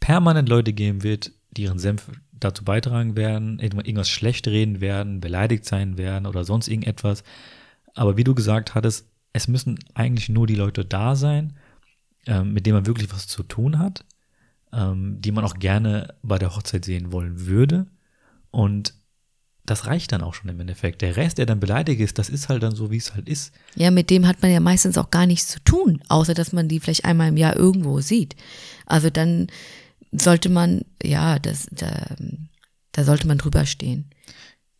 permanent 0.00 0.48
Leute 0.48 0.72
geben 0.72 1.02
wird, 1.02 1.32
die 1.50 1.62
ihren 1.64 1.78
Senf 1.78 2.10
dazu 2.32 2.64
beitragen 2.64 3.16
werden, 3.16 3.58
irgendwas 3.58 4.08
schlecht 4.10 4.46
reden 4.48 4.80
werden, 4.80 5.20
beleidigt 5.20 5.64
sein 5.64 5.98
werden 5.98 6.26
oder 6.26 6.44
sonst 6.44 6.68
irgendetwas. 6.68 7.22
Aber 7.94 8.16
wie 8.16 8.24
du 8.24 8.34
gesagt 8.34 8.74
hattest, 8.74 9.08
es 9.32 9.48
müssen 9.48 9.78
eigentlich 9.94 10.28
nur 10.28 10.46
die 10.46 10.54
Leute 10.54 10.84
da 10.84 11.16
sein, 11.16 11.54
ähm, 12.26 12.52
mit 12.52 12.66
denen 12.66 12.76
man 12.76 12.86
wirklich 12.86 13.12
was 13.12 13.26
zu 13.26 13.42
tun 13.42 13.78
hat. 13.78 14.04
ähm, 14.72 15.20
die 15.20 15.32
man 15.32 15.44
auch 15.44 15.54
gerne 15.58 16.14
bei 16.22 16.38
der 16.38 16.54
Hochzeit 16.54 16.84
sehen 16.84 17.12
wollen 17.12 17.46
würde. 17.46 17.86
Und 18.50 18.94
das 19.66 19.86
reicht 19.86 20.12
dann 20.12 20.22
auch 20.22 20.34
schon 20.34 20.50
im 20.50 20.60
Endeffekt. 20.60 21.02
Der 21.02 21.16
Rest, 21.16 21.38
der 21.38 21.46
dann 21.46 21.60
beleidigt 21.60 22.00
ist, 22.00 22.18
das 22.18 22.28
ist 22.28 22.48
halt 22.48 22.62
dann 22.62 22.74
so, 22.74 22.90
wie 22.90 22.96
es 22.96 23.14
halt 23.14 23.28
ist. 23.28 23.52
Ja, 23.74 23.90
mit 23.90 24.10
dem 24.10 24.26
hat 24.26 24.42
man 24.42 24.50
ja 24.50 24.60
meistens 24.60 24.96
auch 24.96 25.10
gar 25.10 25.26
nichts 25.26 25.48
zu 25.48 25.60
tun, 25.60 26.00
außer 26.08 26.34
dass 26.34 26.52
man 26.52 26.68
die 26.68 26.80
vielleicht 26.80 27.04
einmal 27.04 27.28
im 27.28 27.36
Jahr 27.36 27.56
irgendwo 27.56 28.00
sieht. 28.00 28.36
Also 28.86 29.10
dann 29.10 29.48
sollte 30.12 30.48
man, 30.48 30.82
ja, 31.02 31.38
das, 31.38 31.68
da, 31.70 32.16
da 32.92 33.04
sollte 33.04 33.26
man 33.26 33.38
drüber 33.38 33.66
stehen. 33.66 34.06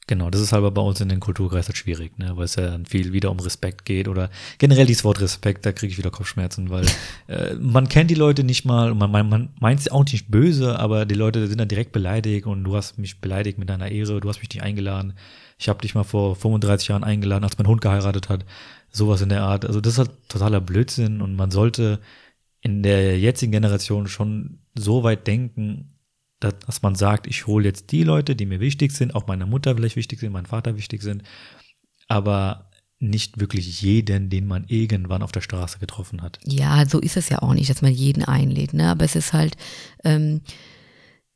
Genau, 0.08 0.30
das 0.30 0.40
ist 0.40 0.52
aber 0.52 0.70
bei 0.70 0.82
uns 0.82 1.00
in 1.00 1.08
den 1.08 1.18
Kulturkreisen 1.18 1.68
halt 1.68 1.78
schwierig, 1.78 2.16
ne? 2.16 2.36
weil 2.36 2.44
es 2.44 2.54
ja 2.54 2.68
dann 2.68 2.86
viel 2.86 3.12
wieder 3.12 3.32
um 3.32 3.40
Respekt 3.40 3.84
geht 3.84 4.06
oder 4.06 4.30
generell 4.58 4.86
dieses 4.86 5.02
Wort 5.02 5.20
Respekt, 5.20 5.66
da 5.66 5.72
kriege 5.72 5.90
ich 5.90 5.98
wieder 5.98 6.12
Kopfschmerzen, 6.12 6.70
weil 6.70 6.86
äh, 7.26 7.54
man 7.54 7.88
kennt 7.88 8.12
die 8.12 8.14
Leute 8.14 8.44
nicht 8.44 8.64
mal 8.64 8.92
und 8.92 8.98
man, 8.98 9.10
man, 9.10 9.28
man 9.28 9.48
meint 9.58 9.80
es 9.80 9.90
auch 9.90 10.04
nicht 10.04 10.30
böse, 10.30 10.78
aber 10.78 11.06
die 11.06 11.16
Leute 11.16 11.48
sind 11.48 11.58
dann 11.58 11.66
direkt 11.66 11.90
beleidigt 11.90 12.46
und 12.46 12.62
du 12.62 12.76
hast 12.76 12.98
mich 12.98 13.20
beleidigt 13.20 13.58
mit 13.58 13.68
deiner 13.68 13.90
Ehre, 13.90 14.20
du 14.20 14.28
hast 14.28 14.38
mich 14.38 14.50
nicht 14.50 14.62
eingeladen. 14.62 15.14
Ich 15.58 15.68
habe 15.68 15.80
dich 15.80 15.96
mal 15.96 16.04
vor 16.04 16.36
35 16.36 16.86
Jahren 16.86 17.02
eingeladen, 17.02 17.42
als 17.42 17.58
mein 17.58 17.66
Hund 17.66 17.80
geheiratet 17.80 18.28
hat. 18.28 18.44
Sowas 18.92 19.22
in 19.22 19.28
der 19.28 19.42
Art. 19.42 19.64
Also 19.64 19.80
das 19.80 19.94
ist 19.94 19.98
halt 19.98 20.10
totaler 20.28 20.60
Blödsinn 20.60 21.20
und 21.20 21.34
man 21.34 21.50
sollte 21.50 21.98
in 22.60 22.84
der 22.84 23.18
jetzigen 23.18 23.52
Generation 23.52 24.06
schon 24.06 24.60
so 24.76 25.02
weit 25.02 25.26
denken, 25.26 25.95
dass 26.40 26.82
man 26.82 26.94
sagt, 26.94 27.26
ich 27.26 27.46
hole 27.46 27.64
jetzt 27.64 27.92
die 27.92 28.02
Leute, 28.02 28.36
die 28.36 28.46
mir 28.46 28.60
wichtig 28.60 28.92
sind, 28.92 29.14
auch 29.14 29.26
meiner 29.26 29.46
Mutter 29.46 29.74
vielleicht 29.74 29.96
wichtig 29.96 30.20
sind, 30.20 30.32
meinem 30.32 30.44
Vater 30.46 30.76
wichtig 30.76 31.02
sind, 31.02 31.22
aber 32.08 32.70
nicht 32.98 33.40
wirklich 33.40 33.82
jeden, 33.82 34.30
den 34.30 34.46
man 34.46 34.64
irgendwann 34.68 35.22
auf 35.22 35.32
der 35.32 35.42
Straße 35.42 35.78
getroffen 35.78 36.22
hat. 36.22 36.38
Ja, 36.44 36.86
so 36.86 36.98
ist 36.98 37.16
es 37.16 37.28
ja 37.28 37.42
auch 37.42 37.52
nicht, 37.52 37.68
dass 37.68 37.82
man 37.82 37.92
jeden 37.92 38.24
einlädt, 38.24 38.72
ne? 38.72 38.88
Aber 38.88 39.04
es 39.04 39.16
ist 39.16 39.32
halt, 39.32 39.56
ähm, 40.02 40.40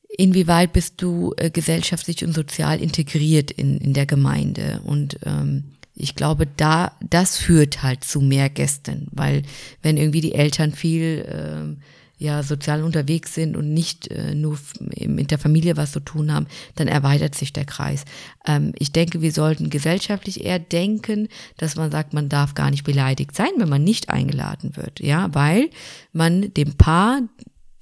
inwieweit 0.09 0.73
bist 0.73 1.03
du 1.03 1.35
äh, 1.37 1.51
gesellschaftlich 1.51 2.25
und 2.25 2.33
sozial 2.33 2.81
integriert 2.81 3.51
in, 3.51 3.77
in 3.79 3.93
der 3.93 4.07
Gemeinde? 4.07 4.81
Und 4.85 5.19
ähm, 5.25 5.73
ich 5.95 6.15
glaube, 6.15 6.47
da 6.47 6.93
das 7.09 7.37
führt 7.37 7.83
halt 7.83 8.05
zu 8.05 8.23
mehr 8.23 8.49
Gästen, 8.49 9.09
weil 9.11 9.43
wenn 9.83 9.99
irgendwie 9.99 10.23
die 10.23 10.35
Eltern 10.35 10.73
viel 10.73 11.27
ähm, 11.29 11.83
ja 12.21 12.43
sozial 12.43 12.85
unterwegs 12.85 13.35
sind 13.35 13.57
und 13.57 13.73
nicht 13.73 14.09
äh, 14.09 14.35
nur 14.35 14.59
mit 15.01 15.31
der 15.31 15.39
Familie 15.39 15.77
was 15.77 15.93
zu 15.93 16.01
tun 16.01 16.33
haben, 16.33 16.47
dann 16.77 16.87
erweitert 16.87 17.35
sich 17.35 17.53
der 17.53 17.65
Kreis. 17.65 18.05
Ähm, 18.47 18.73
ich 18.79 18.93
denke, 18.93 19.23
wir 19.23 19.33
sollten 19.33 19.71
gesellschaftlich 19.71 20.45
eher 20.45 20.59
denken, 20.59 21.29
dass 21.57 21.77
man 21.77 21.91
sagt, 21.91 22.13
man 22.13 22.29
darf 22.29 22.55
gar 22.55 22.71
nicht 22.71 22.85
beleidigt 22.85 23.35
sein, 23.35 23.51
wenn 23.57 23.71
man 23.71 23.83
nicht 23.83 24.11
eingeladen 24.11 24.77
wird, 24.77 25.01
ja, 25.01 25.35
weil 25.35 25.71
man 26.13 26.53
dem 26.53 26.75
Paar 26.75 27.23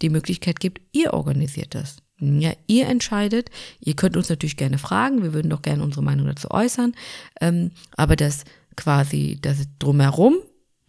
die 0.00 0.10
Möglichkeit 0.10 0.60
gibt, 0.60 0.80
ihr 0.92 1.12
organisiert 1.14 1.74
das. 1.74 1.96
Ja, 2.20 2.52
ihr 2.66 2.86
entscheidet. 2.86 3.50
Ihr 3.80 3.94
könnt 3.94 4.16
uns 4.16 4.28
natürlich 4.28 4.56
gerne 4.56 4.78
fragen. 4.78 5.22
Wir 5.22 5.34
würden 5.34 5.50
doch 5.50 5.62
gerne 5.62 5.84
unsere 5.84 6.02
Meinung 6.02 6.26
dazu 6.26 6.50
äußern. 6.50 6.94
Ähm, 7.40 7.70
aber 7.96 8.16
das 8.16 8.44
quasi, 8.76 9.38
das 9.40 9.66
drumherum, 9.78 10.36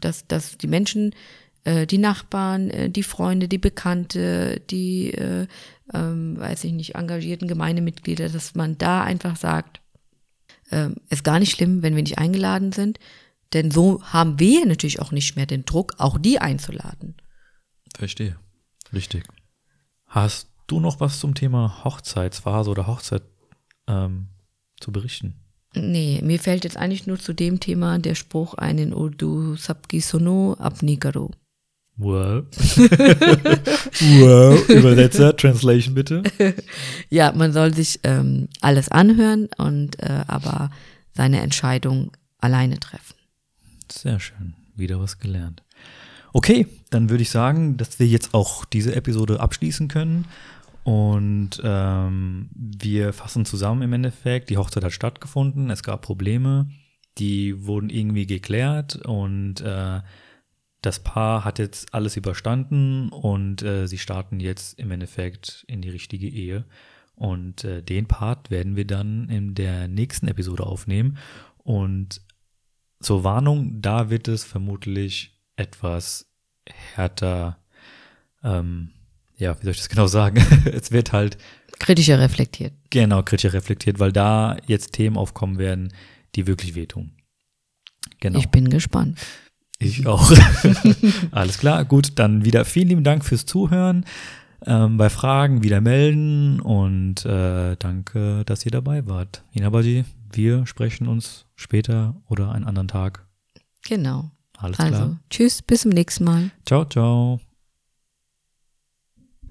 dass, 0.01 0.27
dass 0.27 0.57
die 0.57 0.67
Menschen 0.67 1.13
äh, 1.69 1.85
die 1.85 1.99
Nachbarn, 1.99 2.69
äh, 2.71 2.89
die 2.89 3.03
Freunde, 3.03 3.47
die 3.47 3.59
Bekannte, 3.59 4.59
die, 4.71 5.13
äh, 5.13 5.47
ähm, 5.93 6.39
weiß 6.39 6.63
ich 6.63 6.73
nicht, 6.73 6.95
engagierten 6.95 7.47
Gemeindemitglieder, 7.47 8.29
dass 8.29 8.55
man 8.55 8.77
da 8.79 9.03
einfach 9.03 9.35
sagt, 9.35 9.79
äh, 10.71 10.89
ist 11.09 11.23
gar 11.23 11.39
nicht 11.39 11.51
schlimm, 11.51 11.83
wenn 11.83 11.95
wir 11.95 12.01
nicht 12.01 12.17
eingeladen 12.17 12.71
sind, 12.71 12.99
denn 13.53 13.69
so 13.69 14.01
haben 14.03 14.39
wir 14.39 14.65
natürlich 14.65 14.99
auch 14.99 15.11
nicht 15.11 15.35
mehr 15.35 15.45
den 15.45 15.65
Druck, 15.65 15.93
auch 15.99 16.17
die 16.17 16.39
einzuladen. 16.39 17.15
Verstehe. 17.95 18.37
Richtig. 18.91 19.25
Hast 20.07 20.49
du 20.65 20.79
noch 20.79 20.99
was 20.99 21.19
zum 21.19 21.35
Thema 21.35 21.83
Hochzeitsphase 21.83 22.69
oder 22.71 22.87
Hochzeit 22.87 23.23
ähm, 23.87 24.29
zu 24.79 24.91
berichten? 24.91 25.35
Nee, 25.75 26.19
mir 26.23 26.39
fällt 26.39 26.63
jetzt 26.63 26.77
eigentlich 26.77 27.05
nur 27.05 27.19
zu 27.19 27.33
dem 27.33 27.59
Thema 27.59 27.99
der 27.99 28.15
Spruch 28.15 28.55
ein 28.55 28.79
in 28.79 28.93
Urdu 28.93 29.55
Sabki 29.55 29.99
Sono 29.99 30.55
Apni 30.57 30.97
Karo. 30.97 31.29
Wow. 31.99 32.45
wow. 34.21 34.69
Übersetzer, 34.69 35.35
Translation 35.35 35.93
bitte. 35.95 36.23
ja, 37.09 37.33
man 37.33 37.51
soll 37.51 37.73
sich 37.73 37.99
ähm, 38.03 38.47
alles 38.61 38.87
anhören 38.87 39.49
und 39.57 40.01
äh, 40.01 40.23
aber 40.27 40.71
seine 41.13 41.41
Entscheidung 41.41 42.11
alleine 42.39 42.79
treffen. 42.79 43.15
Sehr 43.91 44.21
schön. 44.21 44.53
Wieder 44.77 45.01
was 45.01 45.19
gelernt. 45.19 45.61
Okay, 46.31 46.67
dann 46.89 47.09
würde 47.09 47.23
ich 47.23 47.31
sagen, 47.31 47.75
dass 47.75 47.99
wir 47.99 48.07
jetzt 48.07 48.33
auch 48.33 48.63
diese 48.63 48.95
Episode 48.95 49.41
abschließen 49.41 49.89
können. 49.89 50.25
Und 50.85 51.59
ähm, 51.65 52.49
wir 52.55 53.11
fassen 53.11 53.43
zusammen 53.43 53.81
im 53.81 53.91
Endeffekt. 53.91 54.49
Die 54.49 54.57
Hochzeit 54.57 54.85
hat 54.85 54.93
stattgefunden. 54.93 55.69
Es 55.69 55.83
gab 55.83 56.01
Probleme. 56.01 56.69
Die 57.17 57.65
wurden 57.65 57.89
irgendwie 57.89 58.25
geklärt 58.25 58.95
und 59.05 59.59
äh, 59.59 59.99
das 60.81 60.99
Paar 60.99 61.43
hat 61.43 61.59
jetzt 61.59 61.93
alles 61.93 62.15
überstanden 62.15 63.09
und 63.09 63.61
äh, 63.63 63.87
sie 63.87 63.97
starten 63.97 64.39
jetzt 64.39 64.79
im 64.79 64.91
Endeffekt 64.91 65.65
in 65.67 65.81
die 65.81 65.89
richtige 65.89 66.27
Ehe. 66.27 66.65
Und 67.15 67.65
äh, 67.65 67.83
den 67.83 68.07
Part 68.07 68.49
werden 68.49 68.77
wir 68.77 68.87
dann 68.87 69.27
in 69.27 69.53
der 69.53 69.89
nächsten 69.89 70.29
Episode 70.29 70.65
aufnehmen. 70.65 71.17
Und 71.57 72.21
zur 73.01 73.25
Warnung, 73.25 73.81
da 73.81 74.09
wird 74.09 74.29
es 74.29 74.45
vermutlich 74.45 75.37
etwas 75.57 76.31
härter, 76.95 77.59
ähm, 78.41 78.91
ja, 79.35 79.59
wie 79.59 79.63
soll 79.63 79.71
ich 79.71 79.79
das 79.79 79.89
genau 79.89 80.07
sagen? 80.07 80.37
es 80.65 80.91
wird 80.91 81.11
halt 81.11 81.37
kritischer 81.77 82.19
reflektiert. 82.19 82.73
Genau, 82.89 83.21
kritischer 83.23 83.53
reflektiert, 83.53 83.99
weil 83.99 84.13
da 84.13 84.57
jetzt 84.65 84.93
Themen 84.93 85.17
aufkommen 85.17 85.57
werden, 85.57 85.93
die 86.35 86.47
wirklich 86.47 86.75
wehtun. 86.75 87.11
Genau. 88.21 88.39
Ich 88.39 88.47
bin 88.47 88.69
gespannt. 88.69 89.19
Ich 89.79 90.05
auch. 90.05 90.31
Alles 91.31 91.57
klar, 91.57 91.85
gut, 91.85 92.11
dann 92.15 92.43
wieder 92.43 92.65
vielen 92.65 92.89
lieben 92.89 93.03
Dank 93.03 93.23
fürs 93.23 93.45
Zuhören. 93.45 94.05
Ähm, 94.65 94.97
bei 94.97 95.09
Fragen 95.09 95.63
wieder 95.63 95.79
melden 95.79 96.59
und 96.59 97.25
äh, 97.25 97.77
danke, 97.77 98.43
dass 98.45 98.65
ihr 98.65 98.71
dabei 98.71 99.07
wart. 99.07 99.43
Inabaji, 99.53 100.03
wir 100.33 100.65
sprechen 100.65 101.07
uns 101.07 101.45
später 101.55 102.15
oder 102.27 102.51
einen 102.51 102.65
anderen 102.65 102.89
Tag. 102.89 103.25
Genau. 103.87 104.31
Alles 104.57 104.79
also, 104.79 104.93
klar. 104.93 105.19
Tschüss, 105.29 105.61
bis 105.61 105.81
zum 105.81 105.91
nächsten 105.91 106.25
Mal. 106.25 106.51
Ciao, 106.65 106.83
ciao. 106.83 107.39